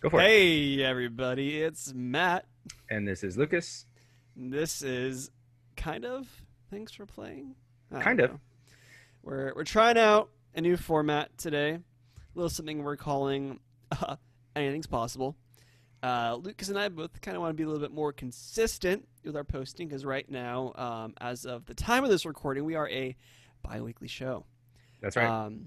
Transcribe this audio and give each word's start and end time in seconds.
Go 0.00 0.08
for 0.08 0.18
it. 0.18 0.24
Hey, 0.24 0.82
everybody, 0.82 1.60
it's 1.60 1.92
Matt. 1.92 2.46
And 2.88 3.06
this 3.06 3.22
is 3.22 3.36
Lucas. 3.36 3.84
This 4.34 4.80
is 4.80 5.30
kind 5.76 6.06
of 6.06 6.26
thanks 6.70 6.92
for 6.92 7.04
playing. 7.04 7.54
Kind 8.00 8.20
of. 8.20 8.38
We're 9.22 9.52
we're 9.54 9.64
trying 9.64 9.98
out 9.98 10.30
a 10.54 10.62
new 10.62 10.78
format 10.78 11.36
today. 11.36 11.72
A 11.72 11.82
little 12.34 12.48
something 12.48 12.82
we're 12.82 12.96
calling 12.96 13.60
uh, 13.92 14.16
anything's 14.56 14.86
possible. 14.86 15.36
Uh, 16.02 16.38
Lucas 16.40 16.70
and 16.70 16.78
I 16.78 16.88
both 16.88 17.20
kind 17.20 17.36
of 17.36 17.42
want 17.42 17.50
to 17.50 17.56
be 17.56 17.64
a 17.64 17.66
little 17.66 17.86
bit 17.86 17.94
more 17.94 18.10
consistent 18.10 19.06
with 19.22 19.36
our 19.36 19.44
posting 19.44 19.86
because 19.86 20.06
right 20.06 20.26
now, 20.30 20.72
um, 20.76 21.12
as 21.20 21.44
of 21.44 21.66
the 21.66 21.74
time 21.74 22.04
of 22.04 22.10
this 22.10 22.24
recording, 22.24 22.64
we 22.64 22.74
are 22.74 22.88
a 22.88 23.14
bi-weekly 23.62 24.08
show. 24.08 24.46
That's 25.02 25.16
right. 25.16 25.28
Um, 25.28 25.66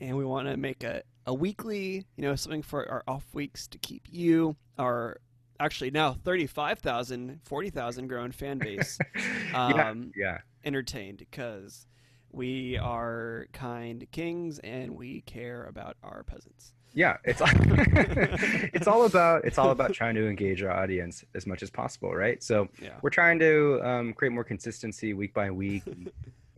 and 0.00 0.16
we 0.16 0.24
want 0.24 0.48
to 0.48 0.56
make 0.56 0.82
a, 0.82 1.04
a 1.26 1.34
weekly, 1.34 2.04
you 2.16 2.22
know, 2.22 2.34
something 2.34 2.62
for 2.62 2.88
our 2.90 3.02
off 3.06 3.24
weeks 3.32 3.66
to 3.68 3.78
keep 3.78 4.02
you, 4.10 4.56
our 4.78 5.18
actually 5.60 5.90
now 5.90 6.12
35,000, 6.12 7.40
40,000 7.44 8.08
growing 8.08 8.32
fan 8.32 8.58
base 8.58 8.98
yeah, 9.52 9.88
um, 9.90 10.12
yeah. 10.16 10.38
entertained 10.64 11.18
because 11.18 11.86
we 12.32 12.76
are 12.78 13.46
kind 13.52 14.06
kings 14.10 14.58
and 14.60 14.96
we 14.96 15.20
care 15.22 15.64
about 15.64 15.96
our 16.02 16.24
peasants. 16.24 16.72
Yeah, 16.94 17.16
it's 17.24 17.40
it's 18.74 18.86
all 18.86 19.06
about 19.06 19.44
it's 19.46 19.56
all 19.56 19.70
about 19.70 19.94
trying 19.94 20.14
to 20.16 20.28
engage 20.28 20.62
our 20.62 20.70
audience 20.70 21.24
as 21.34 21.46
much 21.46 21.62
as 21.62 21.70
possible, 21.70 22.14
right? 22.14 22.42
So 22.42 22.68
Yeah. 22.82 22.90
we're 23.00 23.08
trying 23.10 23.38
to 23.38 23.80
um, 23.82 24.12
create 24.12 24.32
more 24.32 24.44
consistency 24.44 25.14
week 25.14 25.32
by 25.32 25.50
week. 25.50 25.84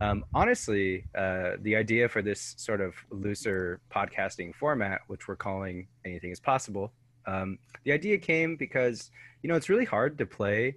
um, 0.01 0.25
honestly, 0.33 1.05
uh, 1.15 1.51
the 1.61 1.75
idea 1.75 2.09
for 2.09 2.21
this 2.21 2.55
sort 2.57 2.81
of 2.81 2.95
looser 3.09 3.79
podcasting 3.93 4.53
format, 4.55 5.01
which 5.07 5.27
we're 5.27 5.35
calling 5.35 5.87
"Anything 6.03 6.31
Is 6.31 6.39
Possible," 6.39 6.91
um, 7.25 7.57
the 7.83 7.91
idea 7.91 8.17
came 8.17 8.55
because 8.55 9.11
you 9.41 9.49
know 9.49 9.55
it's 9.55 9.69
really 9.69 9.85
hard 9.85 10.17
to 10.17 10.25
play 10.25 10.75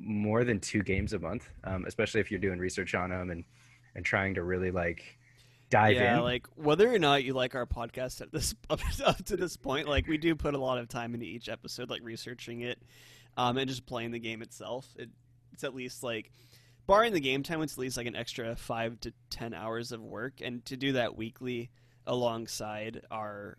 more 0.00 0.44
than 0.44 0.60
two 0.60 0.82
games 0.82 1.12
a 1.12 1.18
month, 1.18 1.48
um, 1.64 1.84
especially 1.86 2.20
if 2.20 2.30
you're 2.30 2.40
doing 2.40 2.58
research 2.58 2.94
on 2.94 3.10
them 3.10 3.30
and 3.30 3.44
and 3.94 4.04
trying 4.04 4.34
to 4.34 4.42
really 4.42 4.70
like 4.70 5.18
dive 5.70 5.96
yeah, 5.96 6.12
in. 6.12 6.18
Yeah, 6.18 6.20
like 6.20 6.46
whether 6.56 6.92
or 6.92 6.98
not 6.98 7.24
you 7.24 7.34
like 7.34 7.54
our 7.54 7.66
podcast 7.66 8.20
at 8.20 8.32
this 8.32 8.54
up, 8.70 8.80
up 9.04 9.24
to 9.24 9.36
this 9.36 9.56
point, 9.56 9.88
like 9.88 10.06
we 10.06 10.18
do 10.18 10.34
put 10.34 10.54
a 10.54 10.58
lot 10.58 10.78
of 10.78 10.88
time 10.88 11.14
into 11.14 11.26
each 11.26 11.48
episode, 11.48 11.90
like 11.90 12.02
researching 12.02 12.62
it, 12.62 12.80
um, 13.36 13.56
and 13.56 13.68
just 13.68 13.86
playing 13.86 14.10
the 14.10 14.18
game 14.18 14.42
itself. 14.42 14.86
It, 14.96 15.10
it's 15.52 15.64
at 15.64 15.74
least 15.74 16.02
like, 16.02 16.30
barring 16.88 17.12
the 17.12 17.20
game 17.20 17.44
time, 17.44 17.62
it's 17.62 17.74
at 17.74 17.78
least 17.78 17.96
like 17.96 18.08
an 18.08 18.16
extra 18.16 18.56
five 18.56 18.98
to 19.00 19.12
ten 19.30 19.54
hours 19.54 19.92
of 19.92 20.02
work, 20.02 20.40
and 20.42 20.64
to 20.64 20.76
do 20.76 20.92
that 20.94 21.16
weekly 21.16 21.70
alongside 22.06 23.02
our 23.12 23.58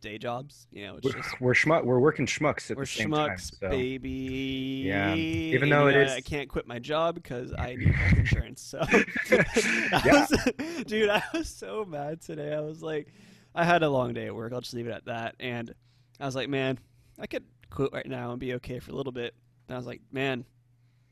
day 0.00 0.18
jobs, 0.18 0.66
you 0.70 0.86
know, 0.86 0.98
we're 1.02 1.12
just 1.12 1.40
we're, 1.40 1.54
schmuck, 1.54 1.84
we're 1.84 1.98
working 1.98 2.26
schmucks 2.26 2.70
at 2.70 2.78
the 2.78 2.86
same 2.86 3.10
schmucks, 3.10 3.26
time. 3.26 3.38
So. 3.60 3.68
baby. 3.68 4.84
Yeah, 4.86 5.14
even 5.14 5.68
though 5.68 5.88
you 5.88 5.98
it 5.98 6.06
is- 6.06 6.12
uh, 6.12 6.16
I 6.16 6.20
can't 6.20 6.48
quit 6.48 6.66
my 6.66 6.78
job 6.78 7.16
because 7.16 7.52
I 7.56 7.74
need 7.74 7.88
health 7.94 8.18
insurance. 8.18 8.62
So, 8.62 8.78
I 8.82 10.02
was- 10.06 10.84
dude, 10.86 11.10
I 11.10 11.22
was 11.34 11.48
so 11.48 11.84
mad 11.84 12.22
today. 12.22 12.54
I 12.54 12.60
was 12.60 12.82
like, 12.82 13.12
I 13.54 13.64
had 13.64 13.82
a 13.82 13.90
long 13.90 14.14
day 14.14 14.26
at 14.26 14.34
work. 14.34 14.52
I'll 14.52 14.60
just 14.60 14.74
leave 14.74 14.86
it 14.86 14.92
at 14.92 15.04
that. 15.06 15.34
And 15.38 15.74
I 16.18 16.26
was 16.26 16.34
like, 16.34 16.48
man, 16.48 16.78
I 17.18 17.26
could 17.26 17.44
quit 17.70 17.92
right 17.92 18.06
now 18.06 18.30
and 18.30 18.40
be 18.40 18.54
okay 18.54 18.78
for 18.78 18.92
a 18.92 18.94
little 18.94 19.12
bit. 19.12 19.34
And 19.68 19.74
I 19.74 19.78
was 19.78 19.86
like, 19.86 20.00
man, 20.10 20.44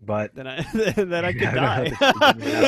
but 0.03 0.35
then 0.35 0.47
I 0.47 0.63
then 0.95 1.25
I 1.25 1.33
could 1.35 1.41
die. 1.41 1.93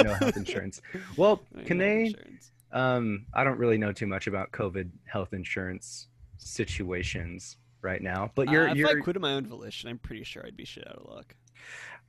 no 0.05 0.15
health 0.15 0.37
insurance. 0.37 0.81
Well, 1.17 1.43
can 1.67 1.79
they? 1.79 2.07
insurance. 2.07 2.51
Um, 2.73 3.27
I 3.35 3.45
don't 3.45 3.59
really 3.59 3.79
know 3.79 3.93
too 3.93 4.07
much 4.07 4.27
about 4.27 4.51
COVID 4.53 4.89
health 5.05 5.33
insurance 5.35 6.09
situations 6.39 7.57
right 7.83 8.01
now, 8.03 8.31
but 8.35 8.49
you're 8.49 8.69
uh, 8.69 8.73
if 8.73 8.77
you're. 8.79 8.89
I 8.99 9.01
quit 9.01 9.17
of 9.17 9.23
my 9.23 9.33
own 9.35 9.47
volition, 9.47 9.89
I'm 9.89 9.99
pretty 9.99 10.25
sure 10.25 10.45
I'd 10.47 10.57
be 10.57 10.65
shit 10.65 10.87
out 10.89 10.97
of 10.97 11.09
luck. 11.11 11.35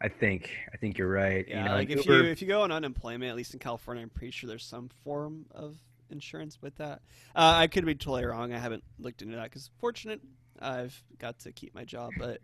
I 0.02 0.08
think 0.10 0.50
I 0.74 0.78
think 0.78 0.98
you're 0.98 1.10
right. 1.12 1.46
Yeah, 1.48 1.64
you 1.64 1.70
know, 1.70 1.76
like 1.76 1.90
if 1.90 2.06
Uber- 2.06 2.24
you 2.24 2.30
if 2.32 2.42
you 2.42 2.48
go 2.48 2.62
on 2.64 2.72
unemployment, 2.72 3.30
at 3.30 3.36
least 3.36 3.54
in 3.54 3.60
California, 3.60 4.04
I'm 4.04 4.10
pretty 4.10 4.32
sure 4.32 4.48
there's 4.48 4.66
some 4.66 4.90
form 5.04 5.46
of 5.52 5.76
insurance 6.10 6.62
with 6.62 6.76
that. 6.78 7.02
Uh, 7.36 7.54
I 7.56 7.68
could 7.68 7.86
be 7.86 7.96
totally 7.96 8.26
wrong. 8.26 8.54
I 8.54 8.60
haven't 8.60 8.84
looked 9.00 9.22
into 9.22 9.36
that 9.36 9.46
because 9.46 9.70
fortunate 9.80 10.22
I've 10.62 11.02
got 11.20 11.40
to 11.40 11.52
keep 11.52 11.74
my 11.76 11.84
job, 11.86 12.12
but 12.18 12.40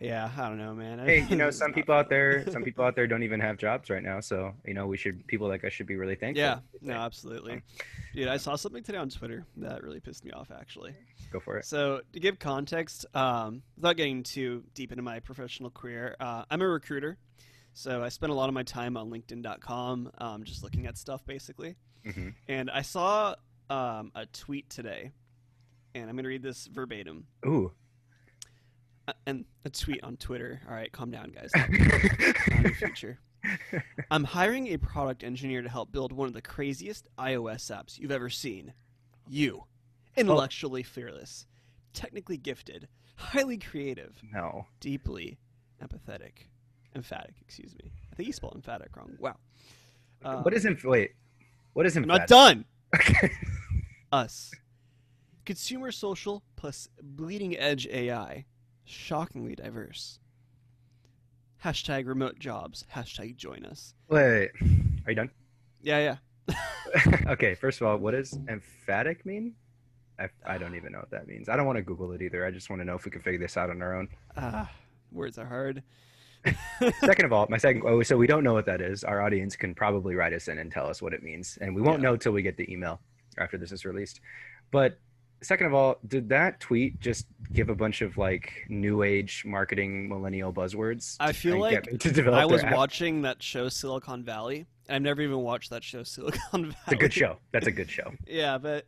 yeah, 0.00 0.30
I 0.36 0.48
don't 0.48 0.58
know, 0.58 0.74
man. 0.74 0.98
Hey, 0.98 1.26
you 1.28 1.36
know, 1.36 1.50
some 1.50 1.72
people 1.74 1.94
out 1.94 2.08
there, 2.08 2.50
some 2.50 2.62
people 2.62 2.84
out 2.84 2.96
there 2.96 3.06
don't 3.06 3.22
even 3.22 3.40
have 3.40 3.56
jobs 3.56 3.90
right 3.90 4.02
now. 4.02 4.20
So 4.20 4.54
you 4.64 4.74
know, 4.74 4.86
we 4.86 4.96
should 4.96 5.26
people 5.26 5.48
like 5.48 5.64
us 5.64 5.72
should 5.72 5.86
be 5.86 5.96
really 5.96 6.16
thankful. 6.16 6.42
Yeah, 6.42 6.58
no, 6.80 6.94
absolutely, 6.94 7.62
dude. 8.14 8.28
I 8.28 8.36
saw 8.36 8.56
something 8.56 8.82
today 8.82 8.98
on 8.98 9.08
Twitter 9.08 9.44
that 9.58 9.82
really 9.82 10.00
pissed 10.00 10.24
me 10.24 10.30
off. 10.32 10.50
Actually, 10.50 10.94
Go 11.34 11.40
for 11.40 11.58
it. 11.58 11.64
So, 11.64 12.00
to 12.12 12.20
give 12.20 12.38
context, 12.38 13.06
um, 13.12 13.62
without 13.74 13.96
getting 13.96 14.22
too 14.22 14.62
deep 14.72 14.92
into 14.92 15.02
my 15.02 15.18
professional 15.18 15.68
career, 15.68 16.14
uh, 16.20 16.44
I'm 16.48 16.62
a 16.62 16.68
recruiter. 16.68 17.18
So, 17.72 18.04
I 18.04 18.08
spend 18.08 18.30
a 18.30 18.36
lot 18.36 18.48
of 18.48 18.54
my 18.54 18.62
time 18.62 18.96
on 18.96 19.10
LinkedIn.com, 19.10 20.12
um, 20.18 20.44
just 20.44 20.62
looking 20.62 20.86
at 20.86 20.96
stuff 20.96 21.26
basically. 21.26 21.74
hmm 22.04 22.28
And 22.46 22.70
I 22.70 22.82
saw 22.82 23.34
um, 23.68 24.12
a 24.14 24.26
tweet 24.26 24.70
today, 24.70 25.10
and 25.96 26.04
I'm 26.04 26.14
going 26.14 26.22
to 26.22 26.28
read 26.28 26.44
this 26.44 26.68
verbatim. 26.68 27.26
Ooh. 27.44 27.72
Uh, 29.06 29.12
and 29.26 29.44
a 29.64 29.70
tweet 29.70 30.02
on 30.02 30.16
Twitter. 30.16 30.60
All 30.68 30.74
right, 30.74 30.90
calm 30.90 31.10
down, 31.10 31.30
guys. 31.32 31.50
Future. 32.78 33.18
I'm 34.10 34.24
hiring 34.24 34.68
a 34.68 34.78
product 34.78 35.22
engineer 35.22 35.62
to 35.62 35.68
help 35.68 35.92
build 35.92 36.12
one 36.12 36.28
of 36.28 36.34
the 36.34 36.42
craziest 36.42 37.08
iOS 37.18 37.70
apps 37.70 37.98
you've 37.98 38.10
ever 38.10 38.30
seen. 38.30 38.72
You, 39.28 39.64
intellectually 40.16 40.82
fearless, 40.82 41.46
technically 41.92 42.36
gifted, 42.36 42.88
highly 43.16 43.58
creative, 43.58 44.20
no. 44.32 44.66
deeply 44.80 45.38
empathetic, 45.82 46.48
emphatic. 46.94 47.34
Excuse 47.40 47.74
me. 47.82 47.92
I 48.12 48.16
think 48.16 48.26
you 48.26 48.32
spelled 48.32 48.54
emphatic 48.54 48.96
wrong. 48.96 49.16
Wow. 49.18 49.36
Uh, 50.24 50.42
what 50.42 50.54
is 50.54 50.64
inf- 50.64 50.84
wait? 50.84 51.12
What 51.74 51.86
is 51.86 51.96
I'm 51.96 52.04
emphatic? 52.04 52.30
not 52.30 52.36
done. 52.36 52.64
Us. 54.12 54.52
Consumer 55.44 55.92
social 55.92 56.42
plus 56.56 56.88
bleeding 57.02 57.56
edge 57.58 57.86
AI. 57.88 58.46
Shockingly 58.84 59.54
diverse. 59.54 60.18
Hashtag 61.64 62.06
remote 62.06 62.38
jobs. 62.38 62.84
Hashtag 62.94 63.36
join 63.36 63.64
us. 63.64 63.94
Wait, 64.08 64.50
are 65.06 65.10
you 65.10 65.14
done? 65.14 65.30
Yeah, 65.82 66.16
yeah. 66.48 66.56
okay, 67.28 67.54
first 67.54 67.80
of 67.80 67.86
all, 67.86 67.96
what 67.96 68.10
does 68.12 68.38
emphatic 68.48 69.24
mean? 69.24 69.54
I, 70.18 70.28
I 70.46 70.58
don't 70.58 70.74
even 70.76 70.92
know 70.92 70.98
what 70.98 71.10
that 71.10 71.26
means. 71.26 71.48
I 71.48 71.56
don't 71.56 71.66
want 71.66 71.76
to 71.76 71.82
Google 71.82 72.12
it 72.12 72.22
either. 72.22 72.44
I 72.46 72.50
just 72.50 72.68
want 72.70 72.80
to 72.80 72.84
know 72.84 72.94
if 72.94 73.04
we 73.04 73.10
can 73.10 73.22
figure 73.22 73.40
this 73.40 73.56
out 73.56 73.70
on 73.70 73.80
our 73.82 73.96
own. 73.96 74.08
Ah, 74.36 74.70
words 75.10 75.38
are 75.38 75.46
hard. 75.46 75.82
Second 77.00 77.24
of 77.24 77.32
all, 77.32 77.46
my 77.48 77.56
second, 77.56 77.82
oh, 77.86 78.02
so 78.02 78.18
we 78.18 78.26
don't 78.26 78.44
know 78.44 78.52
what 78.52 78.66
that 78.66 78.82
is. 78.82 79.02
Our 79.02 79.22
audience 79.22 79.56
can 79.56 79.74
probably 79.74 80.14
write 80.14 80.34
us 80.34 80.48
in 80.48 80.58
and 80.58 80.70
tell 80.70 80.86
us 80.86 81.00
what 81.00 81.14
it 81.14 81.22
means. 81.22 81.56
And 81.62 81.74
we 81.74 81.80
won't 81.80 82.00
Yeah. 82.02 82.10
know 82.10 82.16
till 82.18 82.32
we 82.32 82.42
get 82.42 82.58
the 82.58 82.70
email 82.70 83.00
after 83.38 83.56
this 83.56 83.72
is 83.72 83.86
released. 83.86 84.20
But 84.70 84.98
second 85.44 85.66
of 85.66 85.74
all, 85.74 85.98
did 86.06 86.28
that 86.30 86.60
tweet 86.60 87.00
just 87.00 87.26
give 87.52 87.68
a 87.68 87.74
bunch 87.74 88.02
of 88.02 88.16
like 88.18 88.64
new 88.68 89.02
age 89.02 89.44
marketing 89.46 90.08
millennial 90.08 90.52
buzzwords? 90.52 91.16
I 91.20 91.32
feel 91.32 91.58
try 91.58 91.68
and 91.68 91.70
get 91.70 91.84
like 91.84 91.92
me 91.92 91.98
to 91.98 92.10
develop 92.10 92.40
I 92.40 92.46
was 92.46 92.62
watching 92.64 93.22
that 93.22 93.42
show 93.42 93.68
Silicon 93.68 94.24
Valley. 94.24 94.66
I've 94.88 95.02
never 95.02 95.22
even 95.22 95.38
watched 95.38 95.70
that 95.70 95.84
show 95.84 96.02
Silicon 96.04 96.62
Valley. 96.62 96.76
It's 96.84 96.92
a 96.92 96.96
good 96.96 97.12
show. 97.12 97.36
That's 97.52 97.66
a 97.66 97.72
good 97.72 97.90
show. 97.90 98.12
Yeah, 98.26 98.58
but 98.58 98.86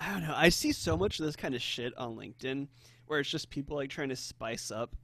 I 0.00 0.12
don't 0.12 0.22
know. 0.22 0.34
I 0.36 0.48
see 0.48 0.72
so 0.72 0.96
much 0.96 1.18
of 1.18 1.26
this 1.26 1.36
kind 1.36 1.54
of 1.54 1.62
shit 1.62 1.96
on 1.96 2.16
LinkedIn 2.16 2.68
where 3.06 3.20
it's 3.20 3.30
just 3.30 3.50
people 3.50 3.76
like 3.76 3.90
trying 3.90 4.08
to 4.08 4.16
spice 4.16 4.70
up 4.70 4.94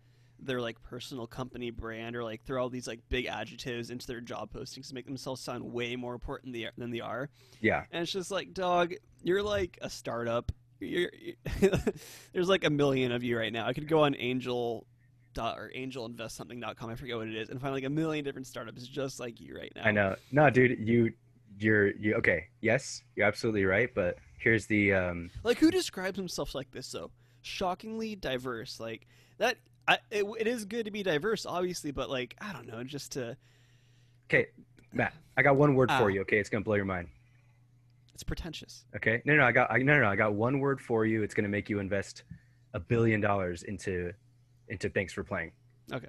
their 0.43 0.61
like 0.61 0.81
personal 0.83 1.27
company 1.27 1.71
brand 1.71 2.17
or 2.17 2.25
like 2.25 2.43
throw 2.45 2.63
all 2.63 2.71
these 2.71 2.87
like 2.87 3.01
big 3.09 3.27
adjectives 3.27 3.91
into 3.91 4.07
their 4.07 4.21
job 4.21 4.51
postings 4.53 4.89
to 4.89 4.95
make 4.95 5.07
themselves 5.07 5.41
sound 5.41 5.63
way 5.63 5.97
more 5.97 6.15
important 6.15 6.57
than 6.77 6.91
they 6.91 7.01
are. 7.01 7.29
Yeah. 7.61 7.85
And 7.91 8.03
it's 8.03 8.13
just 8.13 8.31
like, 8.31 8.55
dog, 8.55 8.95
you're 9.23 9.43
like 9.43 9.79
a 9.83 9.91
startup. 9.91 10.53
You're, 10.81 11.11
there's 12.33 12.49
like 12.49 12.65
a 12.65 12.71
million 12.71 13.13
of 13.13 13.23
you 13.23 13.39
right 13.39 13.53
now. 13.53 13.67
I 13.67 13.73
could 13.73 13.87
go 13.89 14.05
on 14.05 14.17
Angel 14.19 14.87
dot 15.35 15.59
or 15.59 15.71
angelinvestsomething.com. 15.77 16.91
I 16.91 16.95
forget 16.95 17.17
what 17.17 17.29
it 17.29 17.37
is, 17.37 17.51
and 17.51 17.61
find 17.61 17.73
like 17.75 17.85
a 17.85 17.91
million 17.91 18.25
different 18.25 18.47
startups 18.47 18.87
just 18.87 19.21
like 19.21 19.41
you 19.41 19.57
right 19.57 19.73
now. 19.77 19.83
I 19.85 19.91
know. 19.93 20.17
No, 20.33 20.51
dude, 20.51 20.79
you, 20.81 21.13
you're, 21.59 21.89
you, 21.97 22.15
okay. 22.15 22.47
Yes, 22.61 23.03
you're 23.15 23.27
absolutely 23.27 23.65
right. 23.65 23.91
But 23.95 24.17
here's 24.39 24.67
the, 24.67 24.95
um, 24.95 25.31
Like 25.45 25.59
who 25.59 25.71
describes 25.71 26.17
himself 26.17 26.55
like 26.55 26.71
this 26.73 26.91
though? 26.91 27.11
Shockingly 27.43 28.17
diverse. 28.17 28.81
Like 28.81 29.07
that. 29.39 29.57
I, 29.89 29.99
it, 30.11 30.25
it 30.39 30.47
is 30.47 30.67
good 30.67 30.85
to 30.85 30.93
be 30.93 31.03
diverse, 31.03 31.45
obviously, 31.47 31.91
but 31.91 32.09
like 32.09 32.37
I 32.41 32.53
don't 32.53 32.69
know, 32.69 32.85
just 32.85 33.13
to 33.13 33.37
okay, 34.29 34.47
Matt, 34.93 35.15
I 35.37 35.43
got 35.43 35.57
one 35.57 35.75
word 35.75 35.89
Ah. 35.91 35.99
for 35.99 36.11
you. 36.11 36.21
Okay. 36.21 36.39
It's 36.39 36.49
going 36.49 36.63
to 36.63 36.65
blow 36.65 36.77
your 36.77 36.85
mind. 36.85 37.09
It's 38.21 38.25
pretentious. 38.27 38.85
Okay. 38.95 39.23
No, 39.25 39.35
no, 39.35 39.45
I 39.45 39.51
got, 39.53 39.71
I, 39.73 39.79
no, 39.79 39.95
no, 39.95 40.01
no, 40.03 40.09
I 40.11 40.15
got 40.17 40.35
one 40.35 40.61
word 40.61 40.79
for 40.79 41.07
you. 41.07 41.23
It's 41.23 41.33
going 41.33 41.45
to 41.45 41.49
make 41.51 41.71
you 41.71 41.79
invest 41.79 42.25
a 42.75 42.81
billion 42.81 43.19
dollars 43.19 43.63
into, 43.63 44.13
into 44.69 44.91
thanks 44.91 45.15
for 45.15 45.25
playing. 45.25 45.53
Okay. 45.91 46.09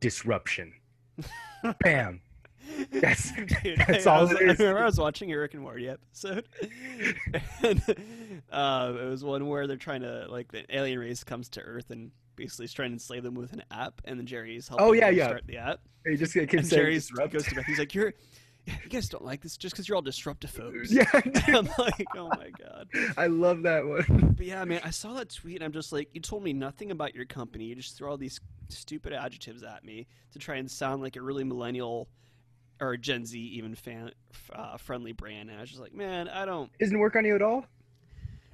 Disruption. 0.00 0.72
Bam. 1.80 2.20
That's- 2.90 3.32
Dude, 3.62 3.78
that's 3.86 4.06
I, 4.06 4.10
all 4.14 4.22
was, 4.22 4.32
it 4.32 4.36
I 4.36 4.40
remember 4.52 4.78
I 4.80 4.84
was 4.84 4.98
watching 4.98 5.32
a 5.32 5.36
Rick 5.38 5.54
and 5.54 5.62
Morty 5.62 5.88
episode, 5.88 6.46
and 7.62 7.82
uh, 8.52 8.92
it 9.00 9.06
was 9.08 9.24
one 9.24 9.46
where 9.48 9.66
they're 9.66 9.76
trying 9.78 10.02
to 10.02 10.26
like 10.28 10.52
the 10.52 10.64
alien 10.76 10.98
race 10.98 11.24
comes 11.24 11.48
to 11.50 11.60
Earth 11.62 11.90
and 11.90 12.10
basically 12.36 12.66
is 12.66 12.72
trying 12.74 12.90
to 12.90 12.94
enslave 12.94 13.22
them 13.22 13.34
with 13.34 13.54
an 13.54 13.62
app, 13.70 14.00
and 14.04 14.18
then 14.18 14.26
Jerry's 14.26 14.68
helping 14.68 14.86
Oh, 14.86 14.92
yeah, 14.92 15.08
yeah. 15.08 15.26
start 15.28 15.46
the 15.46 15.56
app, 15.56 15.80
He 16.06 16.16
just 16.16 16.34
keeps 16.34 16.52
and 16.52 16.66
saying 16.66 16.82
Jerry's 16.82 17.08
disrupt. 17.08 17.32
goes 17.32 17.44
to 17.46 17.54
Beth. 17.54 17.64
He's 17.64 17.78
like, 17.78 17.94
"You're, 17.94 18.12
you 18.82 18.90
guys 18.90 19.08
don't 19.08 19.24
like 19.24 19.40
this 19.40 19.56
just 19.56 19.74
because 19.74 19.88
you're 19.88 19.96
all 19.96 20.02
disruptive 20.02 20.50
folks." 20.50 20.92
Yeah, 20.92 21.04
I'm 21.14 21.68
like, 21.78 22.06
"Oh 22.16 22.28
my 22.28 22.50
god." 22.58 22.88
I 23.16 23.26
love 23.26 23.62
that 23.62 23.86
one. 23.86 24.34
But 24.36 24.46
yeah, 24.46 24.64
man, 24.64 24.80
I 24.84 24.90
saw 24.90 25.14
that 25.14 25.30
tweet 25.30 25.56
and 25.56 25.64
I'm 25.64 25.72
just 25.72 25.92
like, 25.92 26.08
you 26.12 26.20
told 26.20 26.42
me 26.42 26.52
nothing 26.52 26.90
about 26.90 27.14
your 27.14 27.24
company. 27.24 27.64
You 27.64 27.74
just 27.74 27.96
throw 27.96 28.10
all 28.10 28.16
these 28.16 28.40
stupid 28.68 29.12
adjectives 29.12 29.62
at 29.62 29.84
me 29.84 30.06
to 30.32 30.38
try 30.38 30.56
and 30.56 30.70
sound 30.70 31.02
like 31.02 31.16
a 31.16 31.22
really 31.22 31.44
millennial 31.44 32.08
or 32.80 32.96
Gen 32.96 33.24
Z 33.24 33.38
even 33.38 33.74
fan 33.74 34.12
uh, 34.52 34.76
friendly 34.76 35.12
brand. 35.12 35.50
And 35.50 35.58
I 35.58 35.60
was 35.60 35.70
just 35.70 35.80
like, 35.80 35.94
man, 35.94 36.28
I 36.28 36.44
don't, 36.44 36.70
Isn't 36.78 36.98
work 36.98 37.16
on 37.16 37.24
you 37.24 37.34
at 37.34 37.42
all? 37.42 37.66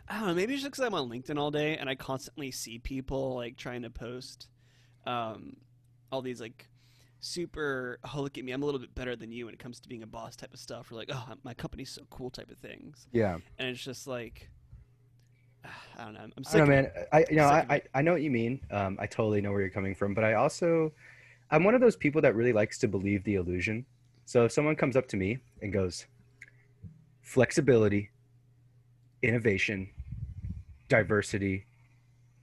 I 0.09 0.19
don't 0.19 0.29
know. 0.29 0.35
Maybe 0.35 0.55
it's 0.55 0.63
just 0.63 0.73
because 0.73 0.87
I'm 0.87 0.95
on 0.95 1.09
LinkedIn 1.09 1.39
all 1.39 1.51
day 1.51 1.77
and 1.77 1.89
I 1.89 1.95
constantly 1.95 2.51
see 2.51 2.79
people 2.79 3.35
like 3.35 3.57
trying 3.57 3.83
to 3.83 3.91
post 3.91 4.49
um, 5.07 5.57
all 6.13 6.23
these 6.23 6.41
like 6.41 6.69
super, 7.25 7.99
oh 8.05 8.21
look 8.21 8.39
at 8.39 8.45
me, 8.45 8.53
I'm 8.53 8.63
a 8.63 8.67
little 8.67 8.81
bit 8.81 8.95
better 8.95 9.17
than 9.17 9.33
you 9.33 9.47
when 9.47 9.55
it 9.55 9.59
comes 9.59 9.81
to 9.81 9.89
being 9.89 10.03
a 10.03 10.07
boss 10.07 10.37
type 10.37 10.53
of 10.53 10.61
stuff, 10.61 10.93
or 10.93 10.97
like, 10.97 11.11
oh 11.13 11.25
my 11.43 11.55
company's 11.55 11.91
so 11.91 12.03
cool 12.11 12.31
type 12.31 12.51
of 12.51 12.59
things. 12.59 13.07
Yeah. 13.13 13.39
And 13.59 13.69
it's 13.69 13.83
just 13.83 14.07
like. 14.07 14.51
I 15.99 16.05
don't 16.05 16.15
know. 16.15 16.27
I'm 16.37 16.45
sick 16.45 16.59
know, 16.59 16.67
man. 16.67 16.91
I 17.13 17.25
you 17.31 17.37
know 17.37 17.47
I, 17.47 17.67
I. 17.71 17.83
I 17.95 18.03
know 18.03 18.13
what 18.13 18.23
you 18.23 18.31
mean. 18.31 18.61
Um, 18.71 18.99
I 19.01 19.07
totally 19.07 19.41
know 19.41 19.51
where 19.51 19.61
you're 19.61 19.71
coming 19.71 19.95
from, 19.95 20.13
but 20.13 20.23
I 20.25 20.35
also 20.35 20.93
I'm 21.51 21.65
one 21.65 21.75
of 21.75 21.81
those 21.81 21.97
people 21.97 22.21
that 22.23 22.35
really 22.35 22.53
likes 22.53 22.79
to 22.81 22.89
believe 22.89 23.25
the 23.25 23.37
illusion. 23.37 23.87
So 24.27 24.45
if 24.45 24.53
someone 24.53 24.77
comes 24.77 24.97
up 24.97 25.07
to 25.09 25.17
me 25.17 25.39
and 25.63 25.73
goes, 25.73 26.07
flexibility, 27.23 28.11
innovation, 29.23 29.91
diversity, 30.89 31.67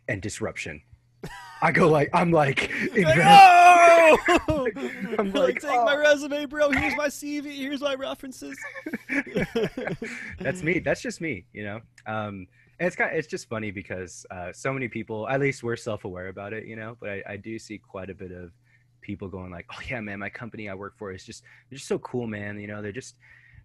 and 0.07 0.22
disruption, 0.22 0.81
I 1.62 1.72
go 1.72 1.89
like 1.89 2.10
I'm 2.13 2.31
like, 2.31 2.72
invent- 2.95 3.18
No! 3.18 3.81
I'm 5.19 5.31
like, 5.31 5.62
take 5.62 5.63
my 5.63 5.96
"Oh." 5.96 6.00
resume, 6.00 6.46
bro. 6.46 6.72
Here's 6.72 6.96
my 6.96 7.08
CV. 7.08 7.56
Here's 7.56 7.81
my 7.81 7.96
references. 7.96 8.58
that's 10.40 10.63
me. 10.63 10.80
That's 10.80 11.02
just 11.02 11.22
me, 11.22 11.46
you 11.54 11.63
know. 11.63 11.81
Um, 12.06 12.48
and 12.80 12.88
it's 12.88 12.96
kind. 12.96 13.16
it's 13.16 13.28
just 13.28 13.48
funny 13.50 13.72
because 13.72 14.25
uh, 14.31 14.52
so 14.54 14.74
many 14.74 14.88
people, 14.88 15.28
at 15.28 15.40
least 15.40 15.63
we're 15.63 15.75
self-aware 15.75 16.30
about 16.30 16.54
it, 16.54 16.66
you 16.66 16.75
know. 16.75 16.98
But 17.00 17.10
I, 17.10 17.24
I 17.30 17.38
do 17.38 17.60
see 17.60 17.78
quite 17.78 18.10
a 18.10 18.16
bit 18.16 18.31
of 18.31 18.52
people 19.02 19.28
going 19.28 19.52
like, 19.52 19.68
"Oh 19.72 19.80
yeah, 19.90 20.00
man, 20.02 20.19
my 20.19 20.30
company 20.30 20.69
I 20.69 20.74
work 20.74 20.98
for 20.98 21.12
is 21.12 21.24
just 21.24 21.44
they're 21.69 21.78
just 21.78 21.88
so 21.88 22.00
cool, 22.00 22.28
man. 22.28 22.60
You 22.60 22.68
know, 22.68 22.81
they're 22.81 22.92
just 22.92 23.16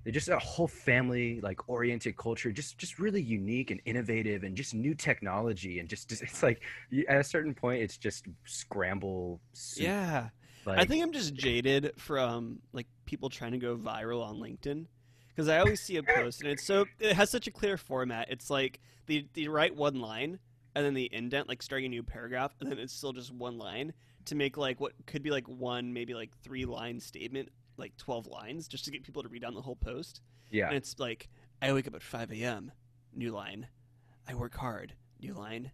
they're 0.07 0.13
just 0.13 0.29
a 0.29 0.39
whole 0.39 0.69
family 0.69 1.41
like 1.41 1.69
oriented 1.69 2.17
culture, 2.17 2.53
just 2.53 2.79
just 2.79 3.01
really 3.01 3.21
unique 3.21 3.73
and 3.73 3.81
innovative, 3.87 4.45
and 4.45 4.57
just 4.57 4.73
new 4.73 4.95
technology, 4.95 5.81
and 5.81 5.89
just, 5.89 6.09
just 6.09 6.23
it's 6.23 6.45
like 6.45 6.63
at 7.09 7.19
a 7.19 7.25
certain 7.25 7.53
point, 7.53 7.83
it's 7.83 7.97
just 7.97 8.25
scramble. 8.45 9.41
soup. 9.53 9.83
Yeah, 9.83 10.29
like, 10.65 10.79
I 10.79 10.85
think 10.85 11.03
I'm 11.03 11.11
just 11.11 11.35
jaded 11.35 11.91
from 11.97 12.61
like 12.73 12.87
people 13.05 13.29
trying 13.29 13.51
to 13.51 13.59
go 13.59 13.77
viral 13.77 14.25
on 14.25 14.37
LinkedIn 14.37 14.87
because 15.27 15.49
I 15.49 15.59
always 15.59 15.81
see 15.81 15.97
a 15.97 16.05
post 16.05 16.41
and 16.41 16.53
it's 16.53 16.63
so 16.63 16.85
it 17.01 17.15
has 17.15 17.29
such 17.29 17.49
a 17.49 17.51
clear 17.51 17.77
format. 17.77 18.29
It's 18.31 18.49
like 18.49 18.79
the 19.07 19.27
they 19.35 19.49
write 19.49 19.75
one 19.75 19.99
line 19.99 20.39
and 20.77 20.87
then 20.87 20.95
the 20.95 21.13
indent 21.13 21.49
like 21.49 21.63
starting 21.63 21.87
a 21.87 21.89
new 21.89 22.05
paragraph 22.05 22.55
and 22.61 22.71
then 22.71 22.79
it's 22.79 22.93
still 22.93 23.13
just 23.13 23.35
one 23.35 23.59
line 23.59 23.93
to 24.27 24.37
make 24.37 24.57
like 24.57 24.79
what 24.81 24.93
could 25.07 25.25
be 25.25 25.31
like 25.31 25.49
one 25.49 25.93
maybe 25.93 26.15
like 26.15 26.31
three 26.45 26.65
line 26.65 27.01
statement 27.01 27.49
like 27.79 27.97
12 27.97 28.27
lines 28.27 28.69
just 28.69 28.85
to 28.87 28.91
get 28.91 29.03
people 29.05 29.23
to 29.23 29.29
read 29.29 29.43
down 29.43 29.55
the 29.55 29.61
whole 29.63 29.77
post. 29.77 30.21
yeah, 30.51 30.69
And 30.69 30.77
it's 30.77 30.99
like, 30.99 31.29
I 31.63 31.73
wake 31.73 31.87
up 31.87 31.95
at 31.95 32.03
5 32.03 32.33
a.m., 32.33 32.73
new 33.15 33.31
line. 33.33 33.69
I 34.29 34.35
work 34.35 34.55
hard, 34.57 34.95
new 35.21 35.35
line. 35.35 35.71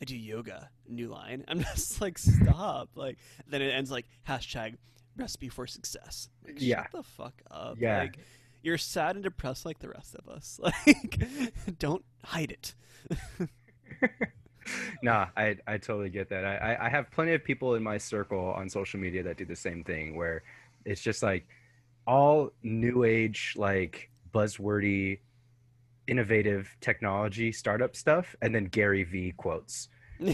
I 0.00 0.04
do 0.04 0.16
yoga, 0.16 0.70
new 0.88 1.08
line. 1.08 1.44
I'm 1.48 1.60
just 1.74 2.00
like, 2.00 2.18
stop. 2.18 2.90
Like, 2.96 3.18
then 3.46 3.62
it 3.62 3.70
ends 3.70 3.90
like, 3.90 4.06
hashtag 4.28 4.74
recipe 5.16 5.48
for 5.48 5.66
success. 5.66 6.28
Like, 6.44 6.54
shut 6.54 6.62
Yeah. 6.62 6.86
the 6.92 7.02
fuck 7.02 7.34
up. 7.50 7.76
Yeah. 7.80 7.98
Like, 8.00 8.18
you're 8.62 8.78
sad 8.78 9.16
and 9.16 9.24
depressed 9.24 9.64
like 9.66 9.78
the 9.80 9.88
rest 9.88 10.14
of 10.14 10.28
us. 10.28 10.60
Like, 10.86 11.78
don't 11.78 12.04
hide 12.24 12.50
it. 12.52 12.74
nah, 15.02 15.26
I 15.36 15.56
I 15.66 15.78
totally 15.78 16.10
get 16.10 16.28
that. 16.30 16.44
I 16.44 16.76
I 16.80 16.88
have 16.88 17.10
plenty 17.10 17.32
of 17.34 17.42
people 17.44 17.74
in 17.74 17.82
my 17.82 17.98
circle 17.98 18.52
on 18.56 18.68
social 18.70 19.00
media 19.00 19.22
that 19.24 19.36
do 19.36 19.44
the 19.44 19.56
same 19.56 19.82
thing, 19.82 20.14
where 20.16 20.42
it's 20.84 21.00
just 21.00 21.22
like 21.22 21.46
all 22.06 22.50
new 22.62 23.04
age, 23.04 23.54
like 23.56 24.10
buzzwordy, 24.32 25.18
innovative 26.06 26.74
technology 26.80 27.52
startup 27.52 27.96
stuff, 27.96 28.34
and 28.42 28.54
then 28.54 28.64
Gary 28.64 29.04
V 29.04 29.32
quotes. 29.36 29.88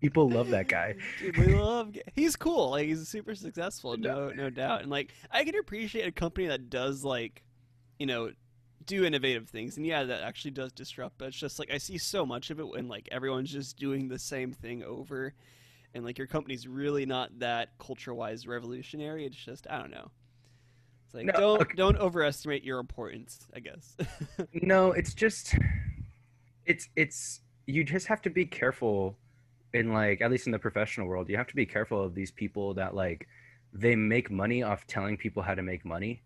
people 0.00 0.28
love 0.28 0.48
that 0.50 0.68
guy. 0.68 0.96
Dude, 1.18 1.36
we 1.36 1.54
love. 1.54 1.94
He's 2.14 2.36
cool. 2.36 2.70
Like 2.70 2.86
he's 2.86 3.08
super 3.08 3.34
successful. 3.34 3.96
No, 3.96 4.30
no 4.30 4.50
doubt. 4.50 4.82
And 4.82 4.90
like 4.90 5.12
I 5.30 5.44
can 5.44 5.56
appreciate 5.56 6.06
a 6.06 6.12
company 6.12 6.46
that 6.48 6.70
does 6.70 7.04
like, 7.04 7.42
you 7.98 8.06
know, 8.06 8.30
do 8.86 9.04
innovative 9.04 9.48
things. 9.48 9.76
And 9.76 9.86
yeah, 9.86 10.04
that 10.04 10.22
actually 10.22 10.52
does 10.52 10.72
disrupt. 10.72 11.18
But 11.18 11.28
it's 11.28 11.36
just 11.36 11.58
like 11.58 11.70
I 11.72 11.78
see 11.78 11.98
so 11.98 12.24
much 12.24 12.50
of 12.50 12.58
it 12.60 12.68
when 12.68 12.88
like 12.88 13.08
everyone's 13.12 13.52
just 13.52 13.76
doing 13.76 14.08
the 14.08 14.18
same 14.18 14.52
thing 14.52 14.82
over, 14.82 15.34
and 15.94 16.04
like 16.04 16.18
your 16.18 16.26
company's 16.26 16.66
really 16.66 17.06
not 17.06 17.38
that 17.38 17.70
culture-wise 17.78 18.46
revolutionary. 18.46 19.26
It's 19.26 19.36
just 19.36 19.66
I 19.68 19.78
don't 19.78 19.90
know. 19.90 20.10
It's 21.06 21.14
like 21.14 21.26
No, 21.26 21.32
don't 21.32 21.62
okay. 21.62 21.74
don't 21.76 21.96
overestimate 21.96 22.64
your 22.64 22.78
importance. 22.78 23.48
I 23.54 23.60
guess. 23.60 23.96
No, 24.52 24.92
it's 24.92 25.14
just 25.14 25.54
it's 26.66 26.88
it's 26.96 27.40
you 27.66 27.84
just 27.84 28.06
have 28.06 28.22
to 28.22 28.30
be 28.30 28.44
careful 28.44 29.16
in 29.74 29.92
like 29.92 30.20
at 30.20 30.30
least 30.30 30.46
in 30.46 30.52
the 30.52 30.58
professional 30.58 31.06
world, 31.06 31.28
you 31.28 31.36
have 31.36 31.46
to 31.48 31.56
be 31.56 31.66
careful 31.66 32.02
of 32.02 32.14
these 32.14 32.30
people 32.30 32.74
that 32.74 32.94
like 32.94 33.26
they 33.72 33.94
make 33.94 34.30
money 34.30 34.62
off 34.62 34.86
telling 34.86 35.16
people 35.16 35.42
how 35.42 35.54
to 35.54 35.62
make 35.62 35.84
money. 35.84 36.22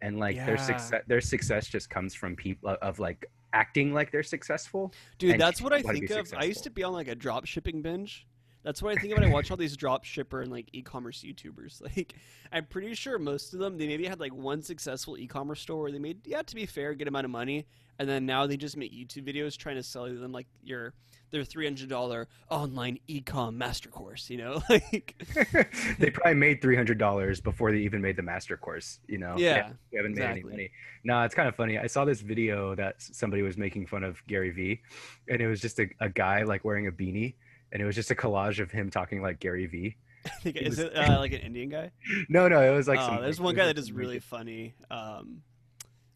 And 0.00 0.18
like 0.18 0.34
their 0.34 0.58
success 0.58 1.02
their 1.06 1.20
success 1.20 1.68
just 1.68 1.88
comes 1.88 2.12
from 2.12 2.34
people 2.34 2.70
uh, 2.70 2.76
of 2.82 2.98
like 2.98 3.24
acting 3.52 3.94
like 3.94 4.10
they're 4.10 4.24
successful. 4.24 4.92
Dude, 5.18 5.38
that's 5.38 5.62
what 5.62 5.72
I 5.72 5.82
think 5.82 6.10
of. 6.10 6.32
I 6.36 6.44
used 6.44 6.64
to 6.64 6.70
be 6.70 6.82
on 6.82 6.92
like 6.92 7.08
a 7.08 7.14
drop 7.14 7.46
shipping 7.46 7.82
binge. 7.82 8.26
That's 8.62 8.82
what 8.82 8.96
I 8.96 9.00
think 9.00 9.12
of 9.12 9.18
when 9.18 9.28
I 9.28 9.32
watch 9.32 9.50
all 9.50 9.56
these 9.56 9.76
drop 9.76 10.04
shipper 10.04 10.40
and 10.40 10.50
like 10.50 10.68
e-commerce 10.72 11.22
YouTubers. 11.24 11.82
Like, 11.96 12.14
I'm 12.52 12.64
pretty 12.66 12.94
sure 12.94 13.18
most 13.18 13.52
of 13.54 13.58
them 13.58 13.76
they 13.76 13.86
maybe 13.86 14.06
had 14.06 14.20
like 14.20 14.32
one 14.34 14.62
successful 14.62 15.18
e-commerce 15.18 15.60
store 15.60 15.82
where 15.82 15.92
they 15.92 15.98
made 15.98 16.26
yeah 16.26 16.42
to 16.42 16.54
be 16.54 16.66
fair 16.66 16.90
a 16.90 16.96
good 16.96 17.08
amount 17.08 17.24
of 17.24 17.30
money, 17.30 17.66
and 17.98 18.08
then 18.08 18.24
now 18.26 18.46
they 18.46 18.56
just 18.56 18.76
make 18.76 18.92
YouTube 18.92 19.26
videos 19.26 19.56
trying 19.56 19.76
to 19.76 19.82
sell 19.82 20.04
them 20.04 20.32
like 20.32 20.46
your 20.62 20.94
their 21.32 21.44
three 21.44 21.64
hundred 21.64 21.88
dollar 21.88 22.28
online 22.50 22.98
e-com 23.08 23.58
master 23.58 23.88
course. 23.88 24.30
You 24.30 24.38
know, 24.38 24.62
like 24.70 25.14
they 25.98 26.10
probably 26.10 26.34
made 26.34 26.62
three 26.62 26.76
hundred 26.76 26.98
dollars 26.98 27.40
before 27.40 27.72
they 27.72 27.78
even 27.78 28.00
made 28.00 28.16
the 28.16 28.22
master 28.22 28.56
course. 28.56 29.00
You 29.08 29.18
know, 29.18 29.34
Yeah, 29.36 29.72
they 29.90 29.96
haven't 29.96 30.14
made 30.14 30.22
any 30.22 30.30
exactly. 30.40 30.50
money. 30.52 30.70
No, 31.04 31.22
it's 31.22 31.34
kind 31.34 31.48
of 31.48 31.56
funny. 31.56 31.78
I 31.78 31.86
saw 31.88 32.04
this 32.04 32.20
video 32.20 32.74
that 32.76 32.96
somebody 32.98 33.42
was 33.42 33.56
making 33.56 33.86
fun 33.86 34.04
of 34.04 34.24
Gary 34.28 34.50
Vee, 34.50 34.80
and 35.28 35.40
it 35.40 35.48
was 35.48 35.60
just 35.60 35.80
a, 35.80 35.88
a 36.00 36.08
guy 36.08 36.42
like 36.44 36.64
wearing 36.64 36.86
a 36.86 36.92
beanie, 36.92 37.34
and 37.72 37.82
it 37.82 37.84
was 37.84 37.94
just 37.96 38.10
a 38.10 38.14
collage 38.14 38.60
of 38.60 38.70
him 38.70 38.90
talking 38.90 39.22
like 39.22 39.40
Gary 39.40 39.66
Vee. 39.66 39.96
I 40.26 40.28
think 40.42 40.56
is 40.56 40.68
was- 40.70 40.78
it 40.80 40.92
uh, 40.96 41.18
like 41.18 41.32
an 41.32 41.40
Indian 41.40 41.68
guy? 41.68 41.90
No, 42.28 42.46
no, 42.48 42.60
it 42.60 42.74
was 42.74 42.86
like 42.86 43.00
oh, 43.00 43.06
some. 43.06 43.22
there's 43.22 43.38
it 43.40 43.42
one 43.42 43.54
guy 43.54 43.66
that 43.66 43.78
is 43.78 43.90
really 43.90 44.14
weird- 44.14 44.24
funny 44.24 44.74
um, 44.90 45.42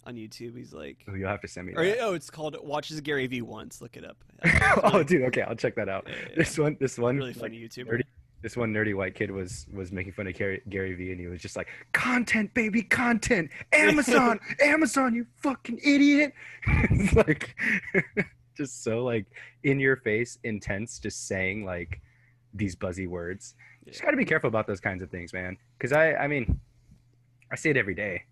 on 0.05 0.15
YouTube. 0.15 0.57
He's 0.57 0.73
like, 0.73 0.99
Oh, 1.09 1.15
you'll 1.15 1.29
have 1.29 1.41
to 1.41 1.49
send 1.49 1.67
me. 1.67 1.73
or, 1.75 1.85
That. 1.85 1.99
oh, 2.01 2.15
it's 2.15 2.31
called 2.31 2.57
Watches 2.63 3.01
Gary 3.01 3.27
V 3.27 3.43
once. 3.43 3.81
Look 3.81 3.97
it 3.97 4.05
up. 4.05 4.17
oh, 4.85 5.03
dude. 5.03 5.23
Okay, 5.23 5.43
I'll 5.43 5.57
check 5.57 5.75
that 5.75 5.89
out. 5.89 6.07
Yeah, 6.07 6.15
yeah, 6.29 6.35
This 6.37 6.57
one, 6.59 6.77
this 6.79 6.99
one, 6.99 7.17
really 7.17 7.31
like, 7.33 7.41
funny 7.41 7.59
YouTuber. 7.59 7.89
nerdy- 7.89 8.03
this 8.43 8.57
one 8.57 8.73
nerdy 8.73 8.95
white 8.95 9.15
kid 9.17 9.31
was 9.33 9.67
was 9.73 9.91
making 9.91 10.13
fun 10.13 10.29
of 10.29 10.35
Gary, 10.35 10.63
Gary 10.69 10.95
Vee, 10.95 11.11
and 11.11 11.19
he 11.19 11.27
was 11.27 11.41
just 11.41 11.57
like, 11.57 11.67
"Content, 11.93 12.53
baby, 12.55 12.83
content. 12.83 13.51
Amazon, 13.73 14.39
Amazon, 14.61 15.15
you 15.15 15.27
fucking 15.39 15.81
idiot!" 15.83 16.33
it's 16.65 17.15
like 17.15 17.57
just 18.57 18.83
so 18.83 19.05
like 19.05 19.27
in 19.63 19.79
your 19.79 19.97
face, 19.97 20.39
intense, 20.45 20.99
just 20.99 21.27
saying 21.29 21.65
like 21.65 22.01
these 22.55 22.75
buzzy 22.75 23.07
words. 23.07 23.55
Just 23.87 24.03
got 24.03 24.11
to 24.11 24.17
be 24.17 24.25
careful 24.25 24.49
about 24.49 24.67
those 24.67 24.81
kinds 24.81 25.03
of 25.03 25.11
things, 25.11 25.33
man. 25.33 25.57
Because 25.79 25.93
I, 25.93 26.15
I 26.15 26.27
mean, 26.27 26.59
I 27.53 27.57
see 27.57 27.71
it 27.71 27.77
every 27.77 27.95
day, 27.95 28.25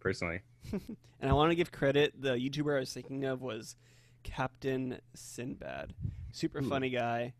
personally. 0.00 0.40
And 1.20 1.28
I 1.28 1.34
want 1.34 1.50
to 1.50 1.56
give 1.56 1.72
credit. 1.72 2.14
The 2.22 2.34
YouTuber 2.34 2.76
I 2.76 2.78
was 2.78 2.92
thinking 2.92 3.24
of 3.24 3.42
was 3.42 3.74
Captain 4.22 5.00
Sinbad. 5.16 5.92
Super 6.30 6.60
Ooh. 6.60 6.68
funny 6.68 6.90
guy. 6.90 7.32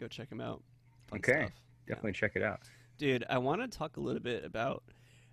Go 0.00 0.08
check 0.08 0.32
him 0.32 0.40
out. 0.40 0.62
Fun 1.08 1.18
Okay. 1.18 1.32
stuff. 1.42 1.52
Definitely 1.86 2.12
check 2.12 2.32
it 2.36 2.42
out. 2.42 2.60
Dude, 2.96 3.26
I 3.28 3.36
want 3.36 3.60
to 3.60 3.68
talk 3.68 3.98
a 3.98 4.00
little 4.00 4.22
bit 4.22 4.42
about 4.42 4.84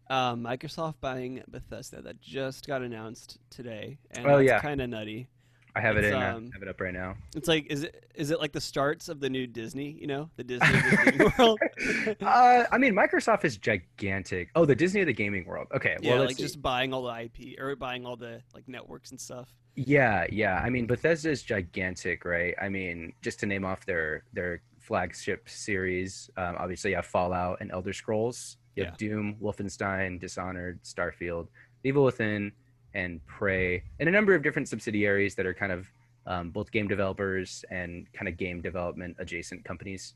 um, 0.10 0.44
Microsoft 0.44 0.96
buying 1.00 1.44
Bethesda 1.48 2.02
that 2.02 2.20
just 2.20 2.68
got 2.68 2.82
announced 2.82 3.38
today. 3.50 4.00
And 4.12 4.28
Oh, 4.28 4.40
yeah. 4.40 4.60
kind 4.60 4.82
of 4.82 4.90
nutty. 4.90 5.30
I 5.76 5.82
have 5.82 5.98
it 5.98 6.06
in. 6.06 6.14
uh, 6.14 6.18
um, 6.18 6.50
I 6.52 6.56
have 6.56 6.62
it 6.62 6.68
up 6.68 6.80
right 6.80 6.94
now. 6.94 7.16
It's 7.36 7.48
like 7.48 7.68
is 7.70 7.84
it 7.84 8.06
is 8.16 8.32
it 8.32 8.40
like 8.40 8.52
the 8.52 8.62
starts 8.62 9.10
of 9.10 9.20
the 9.20 9.30
new 9.30 9.48
Disney? 9.48 9.98
You 10.00 10.08
know, 10.08 10.30
the 10.36 10.44
Disney 10.44 10.68
gaming 10.92 11.32
world. 11.40 11.60
uh, 12.22 12.64
I 12.72 12.78
mean, 12.78 12.94
Microsoft 12.94 13.44
is 13.44 13.58
gigantic. 13.58 14.50
Oh, 14.56 14.66
the 14.66 14.76
Disney 14.76 15.02
of 15.02 15.08
the 15.08 15.14
gaming 15.14 15.46
world. 15.46 15.68
Okay, 15.76 15.98
well, 16.02 16.14
yeah, 16.14 16.20
let's 16.20 16.30
like 16.32 16.38
see. 16.38 16.44
just 16.44 16.62
buying 16.62 16.94
all 16.94 17.04
the 17.04 17.24
IP 17.24 17.60
or 17.60 17.76
buying 17.76 18.06
all 18.06 18.16
the 18.16 18.42
like 18.54 18.68
networks 18.68 19.12
and 19.12 19.20
stuff. 19.20 19.50
Yeah, 19.76 20.28
yeah. 20.32 20.62
I 20.64 20.70
mean, 20.70 20.86
Bethesda 20.86 21.32
is 21.32 21.42
gigantic, 21.42 22.26
right? 22.26 22.54
I 22.62 22.70
mean, 22.70 23.14
just 23.24 23.40
to 23.40 23.48
name 23.48 23.66
off 23.66 23.86
their 23.86 24.24
their 24.34 24.62
flagship 24.80 25.50
series, 25.50 26.30
um, 26.38 26.56
obviously 26.60 26.92
you 26.92 26.98
have 26.98 27.06
Fallout 27.06 27.58
and 27.62 27.72
Elder 27.72 27.94
Scrolls. 27.94 28.58
You 28.76 28.86
have 28.86 28.98
Doom, 28.98 29.36
Wolfenstein, 29.42 30.20
Dishonored, 30.20 30.82
Starfield, 30.84 31.48
Evil 31.84 32.04
Within, 32.04 32.52
and 32.94 33.26
Prey, 33.26 33.84
and 34.00 34.08
a 34.08 34.12
number 34.12 34.36
of 34.36 34.44
different 34.44 34.68
subsidiaries 34.68 35.36
that 35.36 35.46
are 35.46 35.54
kind 35.54 35.72
of 35.72 35.88
um, 36.26 36.50
both 36.52 36.72
game 36.72 36.88
developers 36.88 37.66
and 37.70 38.12
kind 38.14 38.28
of 38.28 38.38
game 38.38 38.62
development 38.62 39.16
adjacent 39.20 39.64
companies. 39.66 40.14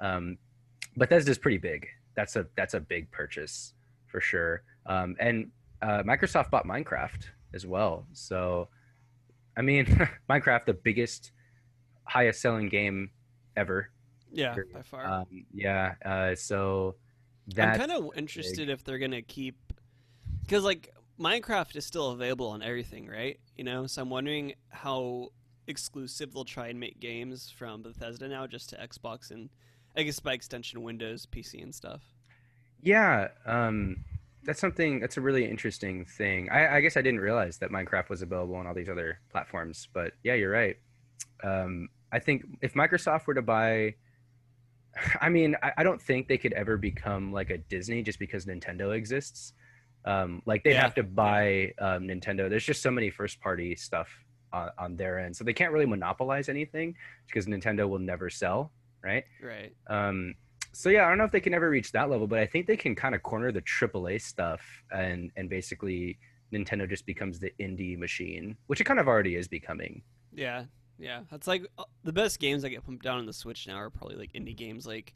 Um, 0.00 0.38
Bethesda's 0.96 1.38
pretty 1.38 1.58
big. 1.58 1.86
That's 2.16 2.36
a 2.36 2.46
that's 2.56 2.74
a 2.74 2.80
big 2.80 3.10
purchase 3.10 3.74
for 4.06 4.20
sure. 4.20 4.62
Um, 4.86 5.16
and 5.20 5.50
uh, 5.82 6.02
Microsoft 6.02 6.50
bought 6.50 6.66
Minecraft 6.66 7.24
as 7.52 7.66
well, 7.66 8.06
so. 8.12 8.68
I 9.56 9.62
mean, 9.62 9.86
Minecraft, 10.30 10.64
the 10.64 10.74
biggest, 10.74 11.32
highest 12.04 12.40
selling 12.40 12.68
game 12.68 13.10
ever. 13.56 13.90
Yeah, 14.32 14.54
by 14.72 14.82
far. 14.82 15.06
Um, 15.06 15.46
yeah. 15.52 15.94
Uh, 16.04 16.34
so 16.34 16.96
I'm 17.56 17.78
kind 17.78 17.92
of 17.92 18.10
interested 18.16 18.68
if 18.68 18.82
they're 18.84 18.98
gonna 18.98 19.22
keep 19.22 19.56
because 20.42 20.64
like 20.64 20.92
Minecraft 21.18 21.76
is 21.76 21.86
still 21.86 22.10
available 22.10 22.48
on 22.48 22.62
everything, 22.62 23.06
right? 23.06 23.38
You 23.56 23.64
know, 23.64 23.86
so 23.86 24.02
I'm 24.02 24.10
wondering 24.10 24.54
how 24.70 25.28
exclusive 25.66 26.32
they'll 26.34 26.44
try 26.44 26.68
and 26.68 26.78
make 26.78 27.00
games 27.00 27.50
from 27.56 27.82
Bethesda 27.82 28.28
now, 28.28 28.46
just 28.46 28.70
to 28.70 28.76
Xbox 28.76 29.30
and 29.30 29.48
I 29.96 30.02
guess 30.02 30.18
by 30.18 30.32
extension 30.32 30.82
Windows, 30.82 31.26
PC, 31.26 31.62
and 31.62 31.74
stuff. 31.74 32.02
yeah. 32.82 33.28
Um, 33.46 34.04
that's 34.42 34.60
something. 34.60 35.00
That's 35.00 35.16
a 35.16 35.20
really 35.20 35.48
interesting 35.48 36.04
thing. 36.04 36.50
I, 36.50 36.76
I 36.76 36.80
guess 36.80 36.96
I 36.96 37.02
didn't 37.02 37.20
realize 37.20 37.58
that 37.58 37.70
Minecraft 37.70 38.10
was 38.10 38.20
available 38.20 38.56
on 38.56 38.66
all 38.66 38.74
these 38.74 38.88
other 38.88 39.20
platforms. 39.30 39.88
But 39.92 40.12
yeah, 40.22 40.34
you're 40.34 40.50
right. 40.50 40.76
Um, 41.42 41.88
I 42.12 42.18
think 42.18 42.44
if 42.60 42.74
Microsoft 42.74 43.26
were 43.26 43.34
to 43.34 43.42
buy. 43.42 43.94
I 45.20 45.28
mean, 45.28 45.56
I, 45.62 45.72
I 45.78 45.82
don't 45.82 46.00
think 46.00 46.28
they 46.28 46.38
could 46.38 46.52
ever 46.52 46.76
become 46.76 47.32
like 47.32 47.50
a 47.50 47.58
Disney 47.58 48.02
just 48.02 48.18
because 48.18 48.44
Nintendo 48.44 48.94
exists. 48.94 49.54
Um, 50.04 50.42
like 50.46 50.62
they'd 50.64 50.72
Yeah. 50.72 50.82
have 50.82 50.94
to 50.96 51.02
buy 51.02 51.72
um, 51.78 52.08
Nintendo. 52.08 52.48
There's 52.50 52.64
just 52.64 52.82
so 52.82 52.90
many 52.90 53.10
first 53.10 53.40
party 53.40 53.74
stuff 53.76 54.08
on, 54.52 54.70
on 54.78 54.96
their 54.96 55.18
end, 55.18 55.34
so 55.36 55.44
they 55.44 55.52
can't 55.54 55.72
really 55.72 55.86
monopolize 55.86 56.48
anything 56.48 56.94
because 57.26 57.46
Nintendo 57.46 57.88
will 57.88 57.98
never 57.98 58.28
sell, 58.30 58.70
right? 59.02 59.24
Right. 59.42 59.72
Um, 59.88 60.34
so 60.72 60.88
yeah, 60.90 61.06
I 61.06 61.08
don't 61.08 61.18
know 61.18 61.24
if 61.24 61.32
they 61.32 61.40
can 61.40 61.54
ever 61.54 61.70
reach 61.70 61.92
that 61.92 62.10
level, 62.10 62.26
but 62.26 62.38
I 62.40 62.46
think 62.46 62.66
they 62.66 62.76
can 62.76 62.94
kind 62.94 63.14
of 63.14 63.22
corner 63.22 63.50
the 63.52 63.62
AAA 63.62 64.20
stuff 64.20 64.60
and 64.92 65.30
and 65.36 65.48
basically 65.48 66.18
Nintendo 66.52 66.88
just 66.88 67.06
becomes 67.06 67.38
the 67.38 67.52
indie 67.60 67.96
machine, 67.98 68.56
which 68.66 68.80
it 68.80 68.84
kind 68.84 69.00
of 69.00 69.08
already 69.08 69.36
is 69.36 69.48
becoming. 69.48 70.02
Yeah. 70.34 70.64
Yeah. 70.98 71.20
That's 71.30 71.46
like 71.46 71.66
uh, 71.78 71.84
the 72.04 72.12
best 72.12 72.38
games 72.40 72.62
that 72.62 72.70
get 72.70 72.84
pumped 72.84 73.04
down 73.04 73.18
on 73.18 73.26
the 73.26 73.32
Switch 73.32 73.66
now 73.66 73.76
are 73.76 73.90
probably 73.90 74.16
like 74.16 74.32
indie 74.32 74.54
games 74.56 74.86
like 74.86 75.14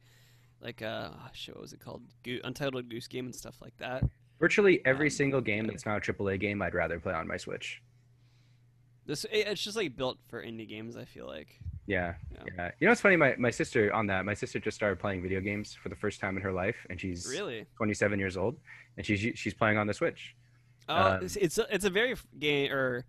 like 0.61 0.81
uh 0.83 1.11
oh, 1.13 1.29
shit, 1.33 1.55
what 1.55 1.63
was 1.63 1.73
it 1.73 1.81
called? 1.81 2.03
Go- 2.25 2.39
Untitled 2.45 2.89
Goose 2.89 3.07
Game 3.07 3.27
and 3.27 3.35
stuff 3.35 3.57
like 3.61 3.77
that. 3.79 4.03
Virtually 4.41 4.81
every 4.85 5.07
Um, 5.07 5.11
single 5.11 5.41
game 5.41 5.67
that's 5.67 5.85
not 5.85 5.97
a 5.97 6.01
AAA 6.01 6.39
game, 6.39 6.63
I'd 6.63 6.75
rather 6.75 7.01
play 7.01 7.13
on 7.15 7.27
my 7.27 7.37
Switch. 7.37 7.83
This 9.07 9.25
it's 9.33 9.63
just 9.63 9.77
like 9.77 9.97
built 9.97 10.19
for 10.29 10.43
indie 10.43 10.69
games. 10.69 10.97
I 10.97 11.05
feel 11.05 11.27
like. 11.27 11.49
Yeah, 11.87 12.15
Yeah. 12.31 12.43
yeah. 12.57 12.71
You 12.79 12.87
know 12.87 12.91
what's 12.91 13.01
funny? 13.01 13.17
My 13.17 13.35
my 13.39 13.51
sister 13.51 13.93
on 13.95 14.07
that. 14.09 14.25
My 14.27 14.35
sister 14.35 14.59
just 14.61 14.77
started 14.77 14.99
playing 14.99 15.23
video 15.23 15.41
games 15.41 15.75
for 15.75 15.89
the 15.89 15.97
first 15.97 16.21
time 16.21 16.37
in 16.37 16.43
her 16.43 16.53
life, 16.53 16.77
and 16.91 17.01
she's 17.01 17.27
Really. 17.27 17.65
27 17.77 18.19
years 18.19 18.37
old, 18.37 18.59
and 18.97 19.07
she's 19.07 19.21
she's 19.39 19.55
playing 19.55 19.79
on 19.79 19.87
the 19.87 19.95
Switch. 19.95 20.37
Oh, 20.89 21.13
Um, 21.15 21.25
it's 21.25 21.37
it's 21.37 21.59
a, 21.59 21.67
it's 21.75 21.85
a 21.87 21.91
very 21.91 22.15
game 22.39 22.71
or, 22.73 23.07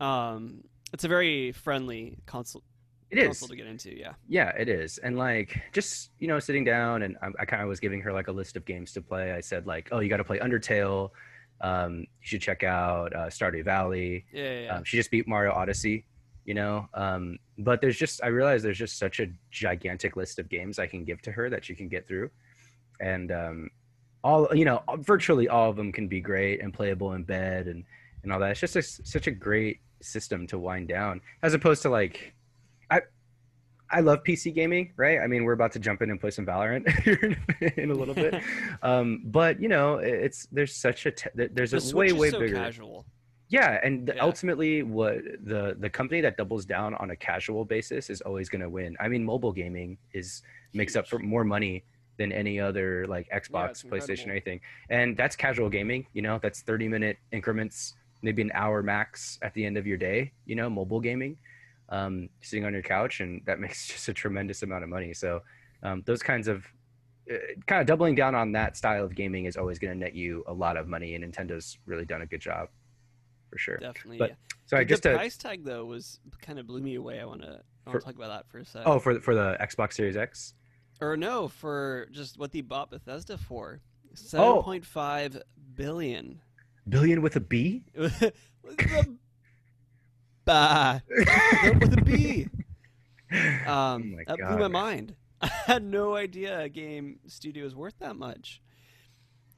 um, 0.00 0.62
it's 0.92 1.02
a 1.04 1.08
very 1.08 1.50
friendly 1.52 2.18
console 2.26 2.62
It 3.10 3.18
is. 3.18 3.40
to 3.40 3.54
get 3.56 3.66
into. 3.66 3.96
Yeah. 3.96 4.14
Yeah, 4.28 4.50
it 4.58 4.68
is. 4.68 4.98
And 4.98 5.16
like 5.16 5.60
just, 5.72 6.10
you 6.18 6.26
know, 6.26 6.38
sitting 6.38 6.64
down 6.64 7.02
and 7.02 7.16
I, 7.22 7.28
I 7.40 7.44
kind 7.44 7.62
of 7.62 7.68
was 7.68 7.78
giving 7.78 8.00
her 8.00 8.12
like 8.12 8.28
a 8.28 8.32
list 8.32 8.56
of 8.56 8.64
games 8.64 8.92
to 8.92 9.02
play. 9.02 9.32
I 9.32 9.40
said 9.40 9.66
like, 9.66 9.88
"Oh, 9.92 10.00
you 10.00 10.08
got 10.08 10.16
to 10.16 10.24
play 10.24 10.38
Undertale. 10.38 11.10
Um, 11.60 12.00
you 12.00 12.06
should 12.20 12.42
check 12.42 12.64
out 12.64 13.14
uh, 13.14 13.26
Stardew 13.26 13.64
Valley." 13.64 14.24
Yeah. 14.32 14.42
Yeah. 14.42 14.60
yeah. 14.60 14.76
Um, 14.76 14.84
she 14.84 14.96
just 14.96 15.10
beat 15.10 15.28
Mario 15.28 15.52
Odyssey, 15.52 16.04
you 16.44 16.54
know. 16.54 16.88
Um, 16.94 17.38
but 17.58 17.80
there's 17.80 17.96
just 17.96 18.22
I 18.24 18.28
realize 18.28 18.62
there's 18.62 18.78
just 18.78 18.98
such 18.98 19.20
a 19.20 19.28
gigantic 19.50 20.16
list 20.16 20.38
of 20.38 20.48
games 20.48 20.78
I 20.78 20.86
can 20.86 21.04
give 21.04 21.22
to 21.22 21.32
her 21.32 21.48
that 21.50 21.64
she 21.64 21.74
can 21.74 21.88
get 21.88 22.08
through. 22.08 22.30
And 23.00 23.30
um 23.30 23.70
all, 24.24 24.48
you 24.52 24.64
know, 24.64 24.82
virtually 24.98 25.48
all 25.48 25.70
of 25.70 25.76
them 25.76 25.92
can 25.92 26.08
be 26.08 26.20
great 26.20 26.60
and 26.60 26.74
playable 26.74 27.12
in 27.12 27.22
bed 27.22 27.68
and 27.68 27.84
and 28.24 28.32
all 28.32 28.40
that. 28.40 28.50
It's 28.50 28.60
just 28.60 28.74
a, 28.74 28.82
such 28.82 29.28
a 29.28 29.30
great 29.30 29.78
system 30.02 30.46
to 30.48 30.58
wind 30.58 30.88
down 30.88 31.20
as 31.42 31.54
opposed 31.54 31.82
to 31.82 31.88
like 31.88 32.34
I 32.90 33.00
I 33.90 34.00
love 34.00 34.24
PC 34.24 34.52
gaming, 34.54 34.92
right? 34.96 35.20
I 35.20 35.26
mean, 35.28 35.44
we're 35.44 35.52
about 35.52 35.72
to 35.72 35.78
jump 35.78 36.02
in 36.02 36.10
and 36.10 36.20
play 36.20 36.30
some 36.30 36.44
Valorant 36.46 36.88
here 37.02 37.36
in, 37.60 37.72
in 37.76 37.90
a 37.90 37.94
little 37.94 38.14
bit, 38.14 38.34
um, 38.82 39.22
but 39.24 39.60
you 39.60 39.68
know, 39.68 39.94
it's 39.98 40.46
there's 40.50 40.74
such 40.74 41.06
a 41.06 41.12
te- 41.12 41.30
there's 41.34 41.70
the 41.70 41.76
a 41.76 41.80
Switch 41.80 42.12
way 42.12 42.18
way 42.18 42.30
so 42.30 42.40
bigger. 42.40 42.56
casual. 42.56 43.06
Yeah, 43.48 43.78
and 43.84 44.06
the- 44.08 44.14
Yeah. 44.16 44.24
ultimately, 44.24 44.82
what 44.82 45.18
the 45.44 45.76
the 45.78 45.88
company 45.88 46.20
that 46.22 46.36
doubles 46.36 46.64
down 46.66 46.94
on 46.94 47.10
a 47.10 47.16
casual 47.16 47.64
basis 47.64 48.10
is 48.10 48.20
always 48.22 48.48
going 48.48 48.62
to 48.62 48.68
win. 48.68 48.96
I 48.98 49.06
mean, 49.08 49.24
mobile 49.24 49.52
gaming 49.52 49.98
is 50.12 50.42
makes 50.74 50.96
up 50.96 51.06
for 51.06 51.20
more 51.20 51.44
money 51.44 51.84
than 52.18 52.32
any 52.32 52.58
other 52.58 53.06
like 53.06 53.28
Xbox, 53.30 53.70
it's 53.70 53.82
PlayStation, 53.84 54.28
or 54.28 54.30
anything. 54.32 54.60
And 54.90 55.16
that's 55.16 55.36
casual 55.36 55.68
gaming. 55.68 56.06
You 56.12 56.22
know, 56.22 56.40
that's 56.42 56.62
thirty 56.62 56.88
minute 56.88 57.18
increments, 57.30 57.94
maybe 58.22 58.42
an 58.42 58.50
hour 58.52 58.82
max 58.82 59.38
at 59.42 59.54
the 59.54 59.64
end 59.64 59.76
of 59.76 59.86
your 59.86 59.96
day. 59.98 60.32
You 60.44 60.56
know, 60.56 60.68
mobile 60.68 60.98
gaming, 61.00 61.36
um, 61.88 62.28
sitting 62.42 62.64
on 62.64 62.72
your 62.72 62.82
couch, 62.82 63.20
and 63.20 63.42
that 63.46 63.58
makes 63.64 63.86
just 63.88 64.08
a 64.08 64.14
tremendous 64.14 64.62
amount 64.62 64.84
of 64.84 64.90
money. 64.90 65.14
So, 65.14 65.42
um, 65.82 66.02
those 66.06 66.22
kinds 66.22 66.48
of 66.48 66.64
uh, 67.30 67.36
kind 67.66 67.80
of 67.80 67.86
doubling 67.86 68.14
down 68.14 68.34
on 68.34 68.52
that 68.52 68.76
style 68.76 69.04
of 69.04 69.14
gaming 69.14 69.44
is 69.46 69.56
always 69.56 69.78
going 69.78 69.92
to 69.92 69.98
net 69.98 70.14
you 70.14 70.44
a 70.46 70.52
lot 70.52 70.76
of 70.76 70.88
money, 70.88 71.14
and 71.14 71.24
Nintendo's 71.24 71.78
really 71.86 72.04
done 72.04 72.22
a 72.22 72.26
good 72.26 72.40
job, 72.40 72.68
for 73.50 73.58
sure. 73.58 73.76
Definitely. 73.78 74.18
But- 74.18 74.30
yeah. 74.30 74.36
Sorry, 74.68 74.84
the 74.84 74.88
just 74.88 75.04
to 75.04 75.14
price 75.14 75.36
tag 75.36 75.62
though 75.64 75.84
was 75.84 76.18
kind 76.40 76.58
of 76.58 76.66
blew 76.66 76.80
me 76.80 76.96
away. 76.96 77.20
I 77.20 77.24
want 77.24 77.42
to 77.42 77.60
I 77.86 77.90
want 77.90 78.00
to 78.00 78.04
talk 78.04 78.16
about 78.16 78.30
that 78.30 78.48
for 78.50 78.58
a 78.58 78.64
sec. 78.64 78.82
oh 78.84 78.98
for 78.98 79.14
the, 79.14 79.20
for 79.20 79.32
the 79.32 79.56
Xbox 79.60 79.92
Series 79.92 80.16
X. 80.16 80.54
Or 81.00 81.16
no, 81.16 81.46
for 81.46 82.08
just 82.10 82.36
what 82.36 82.50
they 82.50 82.62
bought 82.62 82.90
Bethesda 82.90 83.38
for. 83.38 83.80
Oh. 83.80 84.10
Seven 84.14 84.62
point 84.64 84.84
five 84.84 85.40
billion. 85.74 86.40
Billion 86.88 87.22
with 87.22 87.36
a 87.36 87.40
B? 87.40 87.84
The- 87.94 88.32
bah. 90.46 91.00
with 91.80 91.98
a 91.98 92.02
B. 92.02 92.48
Um, 93.30 93.66
Oh 93.66 93.98
my 93.98 94.24
that 94.28 94.38
God, 94.38 94.48
blew 94.50 94.58
my 94.60 94.68
mind. 94.68 95.16
I 95.40 95.48
had 95.66 95.82
no 95.82 96.14
idea 96.14 96.60
a 96.60 96.68
game 96.68 97.18
studio 97.26 97.64
was 97.64 97.74
worth 97.74 97.98
that 97.98 98.14
much. 98.14 98.62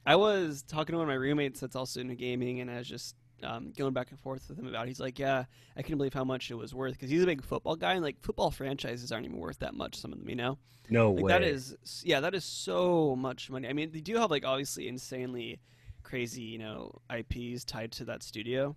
I 0.06 0.16
was 0.16 0.62
talking 0.62 0.94
to 0.94 0.96
one 0.98 1.04
of 1.04 1.08
my 1.08 1.14
roommates 1.14 1.60
that's 1.60 1.76
also 1.76 2.00
into 2.00 2.14
gaming, 2.14 2.60
and 2.60 2.70
I 2.70 2.78
was 2.78 2.88
just 2.88 3.14
um, 3.42 3.72
going 3.76 3.92
back 3.92 4.10
and 4.10 4.18
forth 4.18 4.48
with 4.48 4.58
him 4.58 4.66
about. 4.66 4.86
It. 4.86 4.88
He's 4.88 5.00
like, 5.00 5.18
"Yeah, 5.18 5.44
I 5.76 5.82
couldn't 5.82 5.98
believe 5.98 6.14
how 6.14 6.24
much 6.24 6.50
it 6.50 6.54
was 6.54 6.74
worth 6.74 6.94
because 6.94 7.10
he's 7.10 7.22
a 7.22 7.26
big 7.26 7.44
football 7.44 7.76
guy, 7.76 7.92
and 7.92 8.02
like 8.02 8.16
football 8.22 8.50
franchises 8.50 9.12
aren't 9.12 9.26
even 9.26 9.36
worth 9.38 9.58
that 9.58 9.74
much. 9.74 9.96
Some 9.96 10.12
of 10.14 10.18
them, 10.18 10.28
you 10.30 10.36
know." 10.36 10.56
No 10.88 11.12
Like 11.12 11.24
way. 11.24 11.28
that 11.32 11.42
is 11.42 11.76
yeah, 12.04 12.20
that 12.20 12.34
is 12.34 12.44
so 12.46 13.14
much 13.16 13.50
money. 13.50 13.68
I 13.68 13.74
mean, 13.74 13.92
they 13.92 14.00
do 14.00 14.16
have 14.16 14.30
like 14.30 14.46
obviously 14.46 14.88
insanely 14.88 15.60
crazy, 16.02 16.42
you 16.42 16.58
know, 16.58 17.02
IPs 17.14 17.64
tied 17.64 17.92
to 17.92 18.06
that 18.06 18.22
studio. 18.22 18.74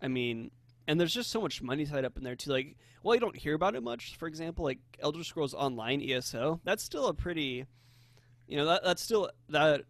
I 0.00 0.08
mean, 0.08 0.50
and 0.88 0.98
there's 0.98 1.12
just 1.12 1.30
so 1.30 1.40
much 1.40 1.62
money 1.62 1.84
tied 1.86 2.04
up 2.04 2.16
in 2.16 2.24
there 2.24 2.34
too. 2.34 2.50
Like, 2.50 2.74
well, 3.02 3.14
you 3.14 3.20
don't 3.20 3.36
hear 3.36 3.54
about 3.54 3.76
it 3.76 3.82
much. 3.82 4.16
For 4.16 4.26
example, 4.26 4.64
like 4.64 4.78
Elder 4.98 5.22
Scrolls 5.22 5.54
Online 5.54 6.02
ESO, 6.02 6.60
that's 6.64 6.82
still 6.82 7.06
a 7.06 7.14
pretty, 7.14 7.66
you 8.48 8.56
know, 8.56 8.64
that 8.64 8.82
that's 8.82 9.02
still 9.02 9.30
that 9.50 9.82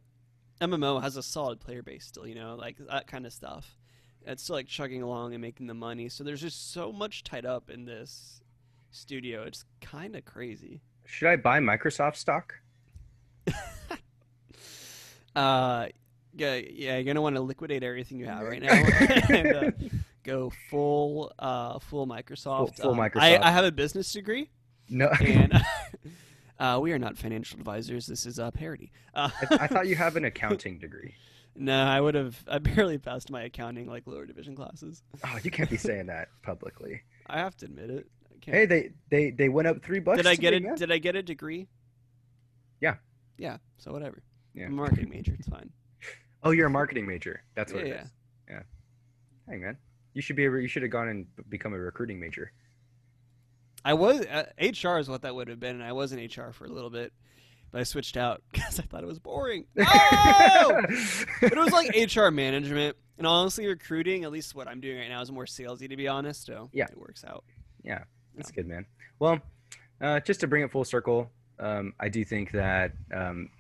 MMO 0.61 1.01
has 1.01 1.17
a 1.17 1.23
solid 1.23 1.61
player 1.61 1.83
base 1.83 2.05
still. 2.05 2.27
You 2.27 2.35
know, 2.35 2.57
like 2.57 2.77
that 2.91 3.07
kind 3.07 3.25
of 3.25 3.33
stuff. 3.33 3.79
It's 4.27 4.43
still 4.43 4.57
like 4.57 4.67
chugging 4.67 5.01
along 5.01 5.33
and 5.33 5.41
making 5.41 5.69
the 5.69 5.75
money. 5.75 6.09
So 6.09 6.25
there's 6.25 6.43
just 6.43 6.73
so 6.73 6.93
much 6.93 7.23
tied 7.23 7.47
up 7.47 7.71
in 7.71 7.85
this 7.85 8.43
studio. 8.91 9.45
It's 9.45 9.65
kind 9.81 10.17
of 10.17 10.25
crazy. 10.25 10.83
Should 11.07 11.29
I 11.29 11.37
buy 11.37 11.61
Microsoft 11.61 12.17
stock? 12.17 12.57
Uh, 15.37 15.87
yeah, 16.35 16.57
yeah, 16.57 16.97
you're 16.97 17.05
gonna 17.05 17.23
want 17.23 17.37
to 17.37 17.43
liquidate 17.43 17.85
everything 17.85 18.19
you 18.19 18.27
have 18.27 18.43
right 18.43 18.61
now 18.63 18.73
and 19.29 19.55
uh, 19.55 19.71
go 20.29 20.53
full, 20.71 21.33
uh, 21.39 21.79
full 21.79 22.07
Microsoft. 22.07 22.77
full 22.77 22.91
Um, 22.93 23.01
I, 23.01 23.09
Microsoft. 23.09 23.41
I 23.43 23.51
have 23.51 23.65
a 23.65 23.73
business 23.73 24.13
degree, 24.13 24.51
No. 24.89 25.09
and 25.21 25.53
uh, 26.59 26.79
we 26.83 26.93
are 26.93 26.99
not 26.99 27.17
financial 27.17 27.59
advisors. 27.59 28.07
This 28.07 28.27
is 28.27 28.39
a 28.39 28.51
parody. 28.53 28.93
Uh, 29.15 29.31
I, 29.51 29.59
I 29.63 29.67
thought 29.67 29.87
you 29.87 29.97
have 29.97 30.17
an 30.17 30.25
accounting 30.33 30.79
degree. 30.79 31.15
No, 31.57 31.77
I 31.83 32.01
would 32.01 32.15
have. 32.15 32.45
I 32.47 32.59
barely 32.59 32.99
passed 32.99 33.31
my 33.31 33.43
accounting 33.43 33.89
like 33.89 34.07
lower 34.07 34.27
division 34.27 34.55
classes. 34.55 35.03
Oh, 35.25 35.39
you 35.43 35.51
can't 35.51 35.69
be 35.69 35.77
saying 35.77 36.07
that 36.07 36.29
publicly. 36.43 37.03
I 37.27 37.39
have 37.39 37.57
to 37.57 37.65
admit 37.67 37.91
it. 37.91 38.07
Hey, 38.45 38.65
they 38.65 38.91
they 39.11 39.31
they 39.31 39.49
went 39.49 39.67
up 39.67 39.83
three 39.83 39.99
bucks. 39.99 40.19
did 40.19 40.27
I 40.27 40.37
get 40.37 40.55
it? 40.55 40.63
Did 40.77 40.93
I 40.93 40.99
get 40.99 41.17
a 41.17 41.23
degree? 41.23 41.67
Yeah. 42.81 42.95
Yeah. 43.39 43.57
So 43.79 43.93
whatever. 43.93 44.23
Yeah. 44.55 44.67
I'm 44.67 44.73
a 44.75 44.77
marketing 44.77 45.11
major. 45.11 45.35
It's 45.39 45.49
fine. 45.49 45.71
Oh, 46.45 46.53
you're 46.53 46.69
a 46.69 46.71
marketing 46.71 47.07
major. 47.07 47.43
That's 47.57 47.73
what 47.73 47.85
Yeah, 47.87 47.95
it 47.95 48.01
is. 48.05 48.11
Yeah. 48.49 48.63
Hey, 49.49 49.57
man. 49.57 49.77
You 50.15 50.23
should 50.23 50.37
be. 50.37 50.47
A, 50.47 50.51
you 50.51 50.69
should 50.69 50.83
have 50.83 50.91
gone 50.91 51.09
and 51.09 51.27
become 51.49 51.73
a 51.75 51.79
recruiting 51.79 52.19
major. 52.21 52.53
I 53.85 53.95
was 53.95 54.21
uh, 54.27 54.45
HR 54.61 54.99
is 54.99 55.09
what 55.09 55.23
that 55.23 55.35
would 55.35 55.49
have 55.49 55.61
been, 55.61 55.77
and 55.77 55.85
I 55.85 55.93
was 55.93 56.13
in 56.13 56.19
HR 56.19 56.53
for 56.53 56.65
a 56.65 56.69
little 56.69 56.91
bit, 56.91 57.13
but 57.71 57.81
I 57.81 57.85
switched 57.85 58.17
out 58.17 58.43
because 58.53 58.79
I 58.81 58.83
thought 58.83 59.03
it 59.03 59.07
was 59.07 59.19
boring. 59.19 59.67
Oh! 59.81 60.81
but 61.41 61.53
it 61.53 61.59
was 61.59 61.73
like 61.73 61.95
HR 61.95 62.31
management, 62.31 62.97
and 63.19 63.27
honestly, 63.27 63.67
recruiting. 63.67 64.25
At 64.25 64.33
least 64.33 64.55
what 64.55 64.67
I'm 64.69 64.81
doing 64.81 64.99
right 64.99 65.09
now 65.09 65.21
is 65.23 65.31
more 65.31 65.47
salesy, 65.47 65.89
to 65.89 65.97
be 65.97 66.09
honest. 66.09 66.47
So 66.47 66.71
Yeah. 66.73 66.87
it 66.91 66.99
works 66.99 67.25
out. 67.25 67.45
Yeah, 67.85 68.05
that's 68.37 68.51
good, 68.51 68.67
man. 68.67 68.85
Well, 69.21 69.39
uh, 70.01 70.21
just 70.21 70.41
to 70.41 70.47
bring 70.47 70.63
it 70.65 70.71
full 70.71 70.85
circle, 70.85 71.31
um, 71.61 71.93
I 72.01 72.09
do 72.09 72.25
think 72.25 72.51
that 72.53 72.93
um, 73.15 73.51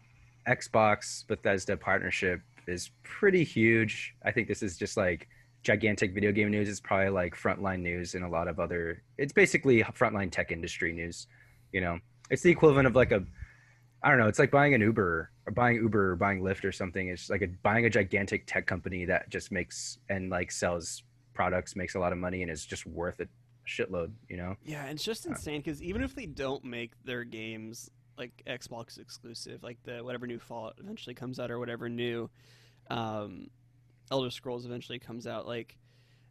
Xbox 0.47 1.26
Bethesda 1.26 1.76
partnership 1.76 2.40
is 2.67 2.90
pretty 3.05 3.45
huge. 3.45 4.14
I 4.25 4.33
think 4.33 4.49
this 4.49 4.62
is 4.62 4.76
just 4.76 4.97
like 4.97 5.28
gigantic 5.62 6.15
video 6.15 6.33
game 6.33 6.50
news. 6.50 6.69
It's 6.69 6.81
probably 6.81 7.11
like 7.11 7.35
frontline 7.35 7.81
news 7.81 8.15
and 8.15 8.25
a 8.25 8.29
lot 8.29 8.49
of 8.49 8.59
other. 8.61 9.03
It's 9.17 9.33
basically 9.33 9.83
frontline 9.83 10.31
tech 10.31 10.53
industry 10.53 10.93
news. 10.93 11.27
You 11.73 11.81
know, 11.81 11.99
it's 12.31 12.43
the 12.43 12.50
equivalent 12.50 12.87
of 12.87 12.97
like 12.97 13.12
a. 13.12 13.25
I 14.03 14.11
don't 14.11 14.19
know. 14.19 14.29
It's 14.29 14.38
like 14.38 14.53
buying 14.53 14.75
an 14.75 14.81
Uber 14.81 15.31
or 15.47 15.53
buying 15.53 15.77
Uber 15.77 16.12
or 16.12 16.17
buying 16.17 16.41
Lyft 16.41 16.65
or 16.65 16.71
something. 16.71 17.09
It's 17.09 17.29
like 17.29 17.43
a, 17.43 17.49
buying 17.65 17.85
a 17.85 17.91
gigantic 17.91 18.47
tech 18.47 18.67
company 18.67 19.05
that 19.07 19.29
just 19.29 19.50
makes 19.50 19.99
and 20.09 20.31
like 20.31 20.53
sells 20.53 21.03
products, 21.35 21.75
makes 21.75 21.97
a 21.97 21.99
lot 21.99 22.12
of 22.12 22.19
money, 22.19 22.43
and 22.43 22.50
is 22.50 22.65
just 22.65 22.87
worth 22.87 23.21
a 23.21 23.27
shitload. 23.67 24.12
You 24.29 24.37
know. 24.37 24.55
Yeah, 24.65 24.87
it's 24.87 25.05
just 25.05 25.27
Uh, 25.27 25.31
insane 25.31 25.61
because 25.61 25.83
even 25.83 26.03
if 26.03 26.15
they 26.15 26.27
don't 26.27 26.65
make 26.65 26.93
their 27.05 27.25
games 27.25 27.91
like 28.17 28.43
Xbox 28.47 28.99
exclusive, 28.99 29.62
like 29.62 29.79
the 29.85 30.03
whatever 30.05 30.27
new 30.27 30.38
Fallout 30.38 30.75
eventually 30.79 31.15
comes 31.15 31.38
out 31.41 31.50
or 31.50 31.59
whatever 31.59 31.88
new 31.88 32.31
um, 32.91 33.49
Elder 34.11 34.31
Scrolls 34.31 34.65
eventually 34.65 34.99
comes 34.99 35.27
out, 35.27 35.47
like 35.47 35.77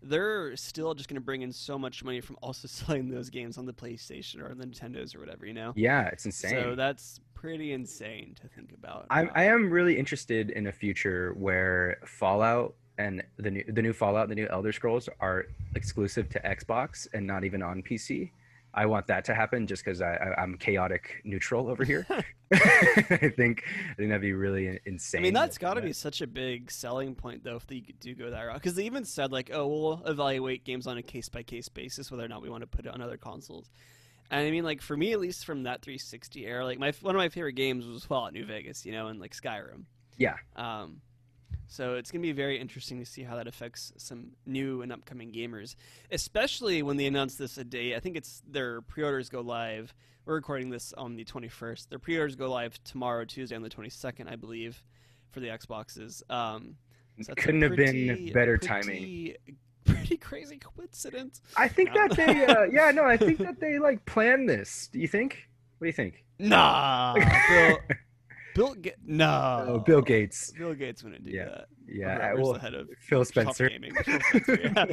they're 0.01 0.55
still 0.55 0.93
just 0.93 1.09
going 1.09 1.15
to 1.15 1.25
bring 1.25 1.41
in 1.41 1.51
so 1.51 1.77
much 1.77 2.03
money 2.03 2.21
from 2.21 2.37
also 2.41 2.67
selling 2.67 3.09
those 3.09 3.29
games 3.29 3.57
on 3.57 3.65
the 3.65 3.73
PlayStation 3.73 4.41
or 4.41 4.53
the 4.53 4.65
Nintendos 4.65 5.15
or 5.15 5.19
whatever, 5.19 5.45
you 5.45 5.53
know. 5.53 5.73
Yeah, 5.75 6.07
it's 6.07 6.25
insane. 6.25 6.51
So 6.51 6.75
that's 6.75 7.19
pretty 7.33 7.73
insane 7.73 8.35
to 8.41 8.47
think 8.47 8.73
about. 8.73 9.05
I'm, 9.09 9.29
I 9.35 9.49
um, 9.49 9.63
am 9.63 9.69
really 9.69 9.97
interested 9.97 10.51
in 10.51 10.67
a 10.67 10.71
future 10.71 11.33
where 11.37 11.97
Fallout 12.05 12.75
and 12.97 13.23
the 13.37 13.51
new 13.51 13.63
the 13.67 13.81
new 13.81 13.93
Fallout, 13.93 14.23
and 14.23 14.31
the 14.31 14.35
new 14.35 14.47
Elder 14.49 14.71
Scrolls 14.71 15.07
are 15.19 15.45
exclusive 15.75 16.29
to 16.29 16.39
Xbox 16.39 17.07
and 17.13 17.25
not 17.25 17.43
even 17.43 17.61
on 17.61 17.83
PC. 17.83 18.31
I 18.73 18.85
want 18.85 19.07
that 19.07 19.25
to 19.25 19.33
happen 19.33 19.65
just 19.65 19.83
because 19.83 20.01
I, 20.01 20.13
I 20.13 20.41
I'm 20.41 20.57
chaotic 20.57 21.21
neutral 21.23 21.69
over 21.69 21.83
here. 21.83 22.05
I 22.53 23.31
think 23.35 23.63
I 23.91 23.95
think 23.95 24.09
that'd 24.09 24.21
be 24.21 24.33
really 24.33 24.79
insane. 24.85 25.19
I 25.19 25.21
mean, 25.23 25.33
that's 25.33 25.57
got 25.57 25.73
to 25.73 25.81
be 25.81 25.91
such 25.91 26.21
a 26.21 26.27
big 26.27 26.71
selling 26.71 27.13
point, 27.13 27.43
though, 27.43 27.57
if 27.57 27.67
they 27.67 27.79
do 27.99 28.15
go 28.15 28.29
that 28.29 28.41
route. 28.41 28.55
Because 28.55 28.75
they 28.75 28.85
even 28.85 29.03
said, 29.03 29.33
like, 29.33 29.49
oh, 29.53 29.67
we'll 29.67 30.01
evaluate 30.05 30.63
games 30.63 30.87
on 30.87 30.97
a 30.97 31.01
case 31.01 31.27
by 31.27 31.43
case 31.43 31.67
basis, 31.67 32.09
whether 32.09 32.23
or 32.23 32.29
not 32.29 32.41
we 32.41 32.49
want 32.49 32.61
to 32.61 32.67
put 32.67 32.85
it 32.85 32.93
on 32.93 33.01
other 33.01 33.17
consoles. 33.17 33.69
And 34.31 34.47
I 34.47 34.51
mean, 34.51 34.63
like, 34.63 34.81
for 34.81 34.95
me, 34.95 35.11
at 35.11 35.19
least 35.19 35.45
from 35.45 35.63
that 35.63 35.81
360 35.81 36.45
era, 36.45 36.63
like, 36.63 36.79
my 36.79 36.93
one 37.01 37.15
of 37.15 37.19
my 37.19 37.29
favorite 37.29 37.53
games 37.53 37.85
was 37.85 38.05
Fallout 38.05 38.31
New 38.33 38.45
Vegas, 38.45 38.85
you 38.85 38.93
know, 38.93 39.07
and 39.07 39.19
like 39.19 39.35
Skyrim. 39.35 39.83
Yeah. 40.17 40.35
Um, 40.55 41.01
so 41.67 41.95
it's 41.95 42.11
gonna 42.11 42.21
be 42.21 42.31
very 42.31 42.59
interesting 42.59 42.99
to 42.99 43.05
see 43.05 43.23
how 43.23 43.35
that 43.35 43.47
affects 43.47 43.91
some 43.97 44.31
new 44.45 44.81
and 44.81 44.91
upcoming 44.91 45.31
gamers, 45.31 45.75
especially 46.11 46.81
when 46.83 46.97
they 46.97 47.05
announce 47.05 47.35
this 47.35 47.57
a 47.57 47.63
day. 47.63 47.95
I 47.95 47.99
think 47.99 48.15
it's 48.15 48.41
their 48.49 48.81
pre-orders 48.81 49.29
go 49.29 49.41
live. 49.41 49.93
We're 50.25 50.35
recording 50.35 50.69
this 50.69 50.93
on 50.93 51.15
the 51.15 51.23
21st. 51.25 51.89
Their 51.89 51.99
pre-orders 51.99 52.35
go 52.35 52.49
live 52.51 52.81
tomorrow, 52.83 53.23
Tuesday, 53.25 53.55
on 53.55 53.61
the 53.61 53.69
22nd, 53.69 54.29
I 54.29 54.35
believe, 54.35 54.83
for 55.31 55.39
the 55.39 55.47
Xboxes. 55.47 56.21
Um, 56.29 56.75
so 57.21 57.33
Couldn't 57.35 57.61
have 57.61 57.75
been 57.75 58.31
better 58.33 58.57
pretty- 58.57 58.67
timing. 58.67 59.35
Pretty 59.85 60.17
crazy 60.17 60.57
coincidence. 60.57 61.39
I 61.55 61.69
think 61.69 61.93
No. 61.95 62.07
that 62.09 62.17
they 62.17 62.45
uh, 62.45 62.63
yeah 62.65 62.91
no 62.91 63.05
I 63.05 63.15
think 63.15 63.37
that 63.45 63.61
they 63.61 63.79
like 63.79 64.05
planned 64.05 64.49
this. 64.49 64.89
Do 64.91 64.99
you 64.99 65.07
think? 65.07 65.47
What 65.77 65.85
do 65.85 65.87
you 65.87 65.93
think? 65.93 66.25
Nah, 66.39 67.13
Bill. 67.47 67.77
Bill. 68.57 68.73
Ga- 68.75 68.95
no. 69.05 69.65
Oh, 69.67 69.79
Bill 69.79 70.01
Gates. 70.01 70.51
Bill 70.51 70.73
Gates 70.73 71.03
wouldn't 71.03 71.23
do 71.23 71.31
Yeah. 71.31 71.45
that. 71.45 71.67
Yeah, 71.89 72.33
well, 72.33 72.51
the 72.53 72.59
head 72.59 72.73
of 72.73 72.89
Phil 72.99 73.23
Spencer. 73.23 73.69
Gaming. 73.69 73.93
Phil 74.03 74.19
Spencer, 74.29 74.59
yeah. 74.61 74.85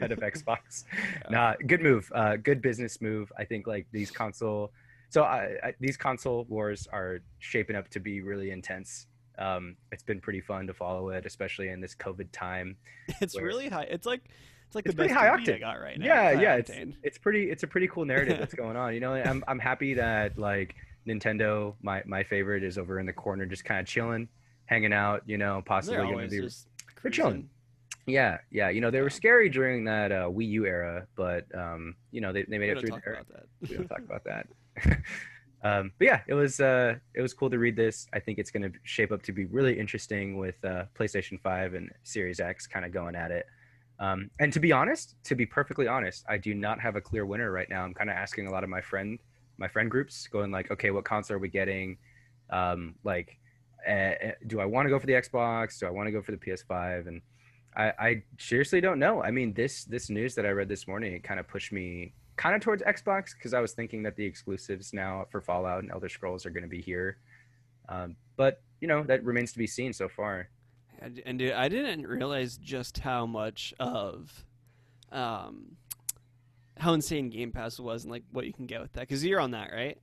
head 0.00 0.12
of 0.12 0.20
Xbox. 0.20 0.84
Yeah. 0.94 1.28
Nah, 1.30 1.54
good 1.66 1.82
move. 1.82 2.10
Uh, 2.14 2.36
good 2.36 2.62
business 2.62 3.02
move. 3.02 3.30
I 3.38 3.44
think 3.44 3.66
like 3.66 3.86
these 3.92 4.10
console. 4.10 4.72
So 5.10 5.22
I, 5.24 5.56
I, 5.62 5.74
these 5.80 5.96
console 5.98 6.44
wars 6.48 6.88
are 6.92 7.18
shaping 7.40 7.76
up 7.76 7.88
to 7.90 8.00
be 8.00 8.22
really 8.22 8.52
intense. 8.52 9.06
Um, 9.38 9.76
it's 9.92 10.02
been 10.02 10.20
pretty 10.20 10.40
fun 10.40 10.66
to 10.68 10.72
follow 10.74 11.10
it, 11.10 11.26
especially 11.26 11.68
in 11.68 11.80
this 11.80 11.94
COVID 11.94 12.28
time. 12.32 12.76
It's 13.20 13.34
where- 13.36 13.44
really 13.44 13.68
high. 13.68 13.82
It's 13.90 14.06
like 14.06 14.22
it's 14.66 14.74
like 14.76 14.86
It's 14.86 14.94
the 14.94 15.02
best 15.08 15.14
high 15.14 15.26
TV 15.28 15.32
I 15.32 15.36
octane. 15.56 15.60
got 15.60 15.72
right 15.80 15.98
now. 15.98 16.06
yeah, 16.06 16.30
yeah. 16.40 16.54
It's, 16.54 16.70
it's 17.02 17.18
pretty. 17.18 17.50
It's 17.50 17.64
a 17.64 17.66
pretty 17.66 17.88
cool 17.88 18.04
narrative 18.04 18.38
that's 18.38 18.54
going 18.62 18.76
on. 18.76 18.94
You 18.94 19.00
know, 19.00 19.14
I'm 19.14 19.42
I'm 19.48 19.58
happy 19.58 19.94
that 19.94 20.38
like 20.38 20.76
Nintendo, 21.06 21.74
my 21.82 22.02
my 22.06 22.22
favorite, 22.22 22.62
is 22.62 22.78
over 22.78 22.98
in 22.98 23.06
the 23.06 23.12
corner, 23.12 23.46
just 23.46 23.64
kind 23.64 23.80
of 23.80 23.86
chilling, 23.86 24.28
hanging 24.66 24.92
out. 24.92 25.22
You 25.26 25.38
know, 25.38 25.62
possibly 25.64 25.96
They're 25.96 26.28
to 26.28 26.42
be 26.42 26.48
They're 27.02 27.10
chilling. 27.10 27.48
Yeah, 28.06 28.38
yeah. 28.50 28.70
You 28.70 28.80
know, 28.80 28.90
they 28.90 29.00
were 29.00 29.10
scary 29.10 29.48
during 29.48 29.84
that 29.84 30.12
uh, 30.12 30.28
Wii 30.28 30.48
U 30.48 30.66
era, 30.66 31.06
but 31.16 31.44
um, 31.54 31.94
you 32.10 32.20
know, 32.20 32.32
they, 32.32 32.44
they 32.44 32.58
made 32.58 32.70
it 32.70 32.80
through 32.80 32.90
talk 32.90 33.04
there. 33.04 33.14
about 33.14 33.28
that. 33.28 33.46
We 33.60 33.76
don't 33.76 33.88
talk 33.88 34.00
about 34.00 34.24
that. 34.24 34.46
um, 35.62 35.92
but 35.98 36.04
yeah, 36.04 36.20
it 36.26 36.34
was 36.34 36.60
uh, 36.60 36.94
it 37.14 37.22
was 37.22 37.34
cool 37.34 37.50
to 37.50 37.58
read 37.58 37.76
this. 37.76 38.06
I 38.12 38.20
think 38.20 38.38
it's 38.38 38.50
going 38.50 38.62
to 38.62 38.72
shape 38.84 39.12
up 39.12 39.22
to 39.22 39.32
be 39.32 39.44
really 39.46 39.78
interesting 39.78 40.38
with 40.38 40.62
uh, 40.64 40.84
PlayStation 40.98 41.40
Five 41.40 41.74
and 41.74 41.90
Series 42.02 42.40
X 42.40 42.66
kind 42.66 42.84
of 42.84 42.92
going 42.92 43.14
at 43.14 43.30
it. 43.30 43.46
Um, 43.98 44.30
and 44.40 44.50
to 44.54 44.60
be 44.60 44.72
honest, 44.72 45.14
to 45.24 45.34
be 45.34 45.44
perfectly 45.44 45.86
honest, 45.86 46.24
I 46.26 46.38
do 46.38 46.54
not 46.54 46.80
have 46.80 46.96
a 46.96 47.00
clear 47.02 47.26
winner 47.26 47.52
right 47.52 47.68
now. 47.68 47.84
I'm 47.84 47.92
kind 47.92 48.08
of 48.08 48.16
asking 48.16 48.46
a 48.46 48.50
lot 48.50 48.64
of 48.64 48.70
my 48.70 48.80
friend 48.80 49.18
my 49.60 49.68
friend 49.68 49.90
groups, 49.90 50.26
going 50.26 50.50
like, 50.50 50.70
okay, 50.70 50.90
what 50.90 51.04
console 51.04 51.36
are 51.36 51.38
we 51.38 51.48
getting? 51.48 51.98
Um, 52.50 52.94
like, 53.04 53.38
uh, 53.88 54.12
do 54.46 54.60
I 54.60 54.64
want 54.64 54.86
to 54.86 54.90
go 54.90 54.98
for 54.98 55.06
the 55.06 55.12
Xbox? 55.12 55.78
Do 55.78 55.86
I 55.86 55.90
want 55.90 56.06
to 56.08 56.12
go 56.12 56.22
for 56.22 56.32
the 56.32 56.38
PS5? 56.38 57.06
And 57.06 57.22
I, 57.76 57.92
I 57.98 58.22
seriously 58.38 58.80
don't 58.80 58.98
know. 58.98 59.22
I 59.22 59.30
mean, 59.30 59.54
this 59.54 59.84
this 59.84 60.10
news 60.10 60.34
that 60.34 60.44
I 60.44 60.50
read 60.50 60.68
this 60.68 60.88
morning, 60.88 61.12
it 61.12 61.22
kind 61.22 61.38
of 61.38 61.46
pushed 61.46 61.72
me 61.72 62.14
kind 62.36 62.56
of 62.56 62.62
towards 62.62 62.82
Xbox 62.82 63.34
because 63.34 63.54
I 63.54 63.60
was 63.60 63.72
thinking 63.72 64.02
that 64.02 64.16
the 64.16 64.24
exclusives 64.24 64.92
now 64.92 65.26
for 65.30 65.40
Fallout 65.40 65.82
and 65.82 65.92
Elder 65.92 66.08
Scrolls 66.08 66.44
are 66.46 66.50
going 66.50 66.62
to 66.62 66.68
be 66.68 66.80
here. 66.82 67.18
Um, 67.88 68.16
but 68.36 68.62
you 68.80 68.88
know 68.88 69.02
that 69.04 69.24
remains 69.24 69.52
to 69.52 69.58
be 69.58 69.66
seen 69.66 69.92
so 69.92 70.08
far. 70.08 70.48
And, 71.00 71.38
dude, 71.38 71.52
I 71.52 71.68
didn't 71.68 72.06
realize 72.06 72.58
just 72.58 72.98
how 72.98 73.24
much 73.24 73.72
of, 73.80 74.44
um, 75.10 75.76
how 76.80 76.94
insane 76.94 77.30
Game 77.30 77.52
Pass 77.52 77.78
was 77.78 78.04
and 78.04 78.12
like 78.12 78.24
what 78.32 78.46
you 78.46 78.52
can 78.52 78.66
get 78.66 78.80
with 78.80 78.92
that. 78.94 79.00
Because 79.00 79.24
you're 79.24 79.40
on 79.40 79.52
that, 79.52 79.70
right? 79.72 79.98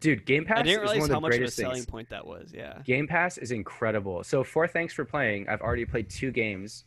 Dude, 0.00 0.26
Game 0.26 0.44
Pass 0.44 0.58
I 0.58 0.62
didn't 0.62 0.84
is 0.84 0.90
realize 0.90 1.00
one 1.00 1.10
of 1.10 1.14
how 1.14 1.20
much 1.20 1.36
of 1.36 1.42
a 1.42 1.50
selling 1.50 1.74
things. 1.76 1.86
point 1.86 2.10
that 2.10 2.26
was. 2.26 2.52
Yeah. 2.54 2.80
Game 2.84 3.06
Pass 3.06 3.38
is 3.38 3.50
incredible. 3.50 4.22
So 4.22 4.44
for 4.44 4.68
thanks 4.68 4.92
for 4.92 5.04
playing, 5.04 5.48
I've 5.48 5.62
already 5.62 5.86
played 5.86 6.10
two 6.10 6.30
games 6.30 6.84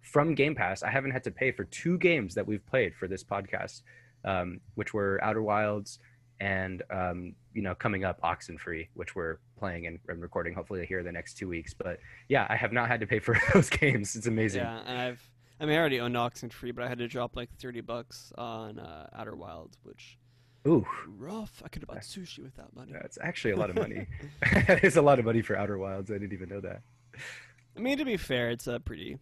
from 0.00 0.34
Game 0.34 0.54
Pass. 0.54 0.82
I 0.82 0.90
haven't 0.90 1.10
had 1.10 1.24
to 1.24 1.30
pay 1.30 1.50
for 1.50 1.64
two 1.64 1.98
games 1.98 2.34
that 2.34 2.46
we've 2.46 2.64
played 2.64 2.94
for 2.94 3.08
this 3.08 3.24
podcast, 3.24 3.82
um, 4.24 4.60
which 4.76 4.94
were 4.94 5.22
Outer 5.22 5.42
Wilds 5.42 5.98
and 6.38 6.82
um, 6.90 7.34
you 7.54 7.62
know 7.62 7.74
coming 7.74 8.04
up 8.04 8.20
Oxenfree, 8.22 8.88
which 8.94 9.16
we're 9.16 9.38
playing 9.58 9.86
and, 9.86 9.98
and 10.08 10.22
recording 10.22 10.54
hopefully 10.54 10.86
here 10.86 11.02
the 11.02 11.12
next 11.12 11.34
two 11.36 11.48
weeks. 11.48 11.74
But 11.74 11.98
yeah, 12.28 12.46
I 12.48 12.56
have 12.56 12.72
not 12.72 12.88
had 12.88 13.00
to 13.00 13.06
pay 13.06 13.18
for 13.18 13.36
those 13.54 13.68
games. 13.68 14.14
It's 14.14 14.26
amazing. 14.26 14.62
Yeah, 14.62 14.80
and 14.86 14.98
I've 14.98 15.30
I 15.58 15.64
mean 15.66 15.74
I 15.74 15.78
already 15.78 16.00
own 16.00 16.12
Oxenfree, 16.12 16.74
but 16.74 16.84
I 16.84 16.88
had 16.88 16.98
to 16.98 17.08
drop 17.08 17.36
like 17.36 17.50
thirty 17.58 17.80
bucks 17.80 18.32
on 18.36 18.78
uh, 18.78 19.08
Outer 19.14 19.36
Wilds, 19.36 19.78
which 19.82 20.18
Ooh, 20.66 20.84
rough. 21.06 21.62
I 21.64 21.68
could 21.68 21.82
have 21.82 21.88
bought 21.88 21.98
sushi 21.98 22.42
with 22.42 22.56
that 22.56 22.74
money. 22.74 22.92
that's 22.92 23.18
actually 23.22 23.52
a 23.52 23.56
lot 23.56 23.70
of 23.70 23.76
money. 23.76 24.06
is 24.82 24.96
a 24.96 25.02
lot 25.02 25.18
of 25.18 25.24
money 25.24 25.40
for 25.42 25.56
Outer 25.56 25.78
Wilds. 25.78 26.10
I 26.10 26.14
didn't 26.14 26.32
even 26.32 26.48
know 26.48 26.60
that. 26.60 26.82
I 27.76 27.80
mean, 27.80 27.98
to 27.98 28.04
be 28.04 28.16
fair, 28.16 28.50
it's 28.50 28.66
a 28.66 28.80
pretty 28.80 29.18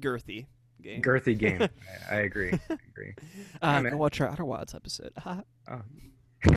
girthy 0.00 0.46
game. 0.82 1.02
Girthy 1.02 1.38
game. 1.38 1.62
I, 2.10 2.16
I 2.16 2.18
agree. 2.20 2.52
I 2.68 2.76
agree. 2.90 3.14
uh, 3.62 3.82
go 3.82 3.96
watch 3.96 4.20
our 4.20 4.28
Outer 4.28 4.44
Wilds 4.44 4.74
episode. 4.74 5.12
Oh. 5.24 5.42
you 6.44 6.52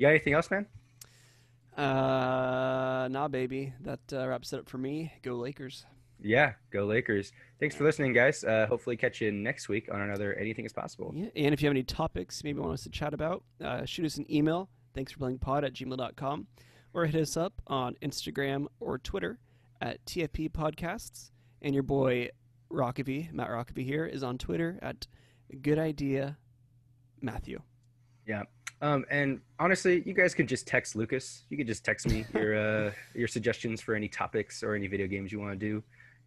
got 0.00 0.08
anything 0.08 0.32
else, 0.32 0.50
man? 0.50 0.66
uh, 1.76 3.08
nah, 3.10 3.28
baby. 3.28 3.74
That 3.82 4.00
uh, 4.12 4.26
wraps 4.26 4.52
it 4.52 4.58
up 4.58 4.68
for 4.68 4.78
me. 4.78 5.12
Go 5.22 5.34
Lakers. 5.36 5.86
Yeah, 6.22 6.52
go 6.70 6.84
Lakers. 6.84 7.32
Thanks 7.60 7.74
for 7.74 7.84
listening, 7.84 8.12
guys. 8.12 8.44
Uh, 8.44 8.66
hopefully, 8.68 8.96
catch 8.96 9.20
you 9.20 9.32
next 9.32 9.68
week 9.68 9.88
on 9.92 10.00
another 10.00 10.34
Anything 10.34 10.64
is 10.64 10.72
Possible. 10.72 11.12
Yeah, 11.14 11.28
and 11.36 11.52
if 11.52 11.62
you 11.62 11.66
have 11.68 11.74
any 11.74 11.82
topics 11.82 12.42
maybe 12.44 12.60
want 12.60 12.72
us 12.72 12.82
to 12.84 12.90
chat 12.90 13.14
about, 13.14 13.42
uh, 13.62 13.84
shoot 13.84 14.06
us 14.06 14.16
an 14.16 14.26
email. 14.32 14.68
Thanks 14.94 15.12
for 15.12 15.18
playing 15.18 15.38
pod 15.38 15.64
at 15.64 15.72
gmail.com 15.72 16.46
or 16.94 17.06
hit 17.06 17.20
us 17.20 17.36
up 17.36 17.54
on 17.66 17.96
Instagram 18.02 18.66
or 18.80 18.98
Twitter 18.98 19.38
at 19.80 20.04
TFP 20.06 20.50
Podcasts, 20.50 21.30
and 21.60 21.74
your 21.74 21.82
boy 21.82 22.28
Rockaby, 22.70 23.32
Matt 23.32 23.48
Rockaby 23.48 23.84
here, 23.84 24.06
is 24.06 24.22
on 24.22 24.38
Twitter 24.38 24.78
at 24.82 25.06
Good 25.60 25.78
Idea 25.78 26.38
Matthew. 27.20 27.60
Yeah. 28.26 28.42
Um, 28.80 29.04
and 29.10 29.40
honestly, 29.58 30.02
you 30.04 30.12
guys 30.12 30.34
could 30.34 30.48
just 30.48 30.66
text 30.66 30.96
Lucas. 30.96 31.44
You 31.50 31.56
could 31.56 31.66
just 31.66 31.84
text 31.84 32.08
me 32.08 32.24
your 32.34 32.56
uh, 32.56 32.92
your 33.14 33.28
suggestions 33.28 33.80
for 33.80 33.94
any 33.94 34.08
topics 34.08 34.62
or 34.62 34.74
any 34.74 34.88
video 34.88 35.06
games 35.06 35.30
you 35.30 35.40
want 35.40 35.52
to 35.52 35.56
do. 35.58 35.82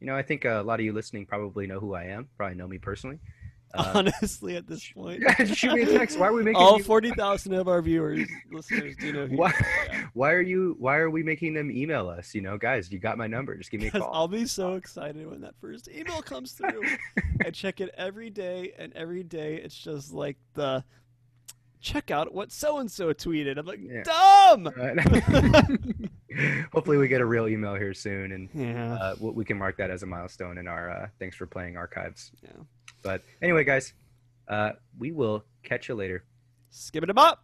You 0.05 0.11
know, 0.11 0.17
I 0.17 0.21
think 0.21 0.45
a 0.45 0.61
lot 0.63 0.79
of 0.79 0.85
you 0.85 0.93
listening 0.93 1.25
probably 1.25 1.65
know 1.65 1.79
who 1.79 1.95
I 1.95 2.03
am. 2.03 2.27
Probably 2.37 2.55
know 2.55 2.67
me 2.67 2.77
personally. 2.77 3.17
Uh, 3.73 3.91
Honestly, 3.95 4.55
at 4.55 4.65
this 4.67 4.89
point, 4.93 5.21
yeah, 5.27 5.43
shoot 5.43 5.73
me 5.73 5.81
a 5.81 5.85
text. 5.97 6.17
Why 6.17 6.27
are 6.27 6.33
we 6.33 6.43
making 6.49 6.61
all 6.61 6.77
you- 6.77 6.83
forty 6.83 7.09
thousand 7.11 7.53
of 7.55 7.67
our 7.67 7.81
viewers, 7.81 8.25
listeners, 8.49 8.95
do 9.01 9.11
know 9.11 9.25
who. 9.27 9.35
Why, 9.35 9.51
Yeah. 9.91 10.05
why 10.13 10.31
are 10.31 10.39
you? 10.41 10.77
Why 10.79 10.95
are 10.97 11.09
we 11.09 11.23
making 11.23 11.55
them 11.55 11.69
email 11.69 12.07
us? 12.07 12.33
You 12.33 12.39
know, 12.41 12.57
guys, 12.57 12.89
you 12.89 12.99
got 12.99 13.17
my 13.17 13.27
number. 13.27 13.53
Just 13.57 13.71
give 13.71 13.81
me 13.81 13.87
a 13.87 13.91
call. 13.91 14.09
I'll 14.13 14.29
be 14.29 14.45
so 14.45 14.75
excited 14.75 15.29
when 15.29 15.41
that 15.41 15.55
first 15.59 15.89
email 15.89 16.21
comes 16.21 16.53
through. 16.53 16.83
I 17.43 17.49
check 17.49 17.81
it 17.81 17.93
every 17.97 18.29
day, 18.29 18.71
and 18.77 18.93
every 18.93 19.23
day 19.23 19.55
it's 19.55 19.75
just 19.75 20.13
like 20.13 20.37
the 20.53 20.81
check 21.81 22.11
out 22.11 22.33
what 22.33 22.53
so 22.53 22.77
and 22.77 22.89
so 22.89 23.11
tweeted. 23.11 23.57
I'm 23.57 23.65
like, 23.65 23.79
Yeah. 23.81 24.03
dumb. 24.03 24.69
Hopefully, 26.73 26.97
we 26.97 27.07
get 27.07 27.21
a 27.21 27.25
real 27.25 27.47
email 27.47 27.75
here 27.75 27.93
soon, 27.93 28.31
and 28.31 28.49
Yeah. 28.53 28.93
uh, 28.95 29.15
we 29.19 29.31
we 29.31 29.45
can 29.45 29.57
mark 29.57 29.77
that 29.77 29.89
as 29.89 30.03
a 30.03 30.05
milestone 30.05 30.57
in 30.57 30.67
our 30.67 30.89
uh, 30.89 31.07
thanks 31.19 31.35
for 31.35 31.45
playing 31.45 31.77
archives. 31.77 32.31
yeah. 32.43 32.49
But 33.01 33.21
anyway, 33.41 33.63
guys, 33.63 33.93
uh, 34.47 34.71
we 34.97 35.11
will 35.11 35.43
catch 35.63 35.87
you 35.89 35.95
later. 35.95 36.23
Skip 36.71 37.03
it 37.03 37.09
up. 37.17 37.43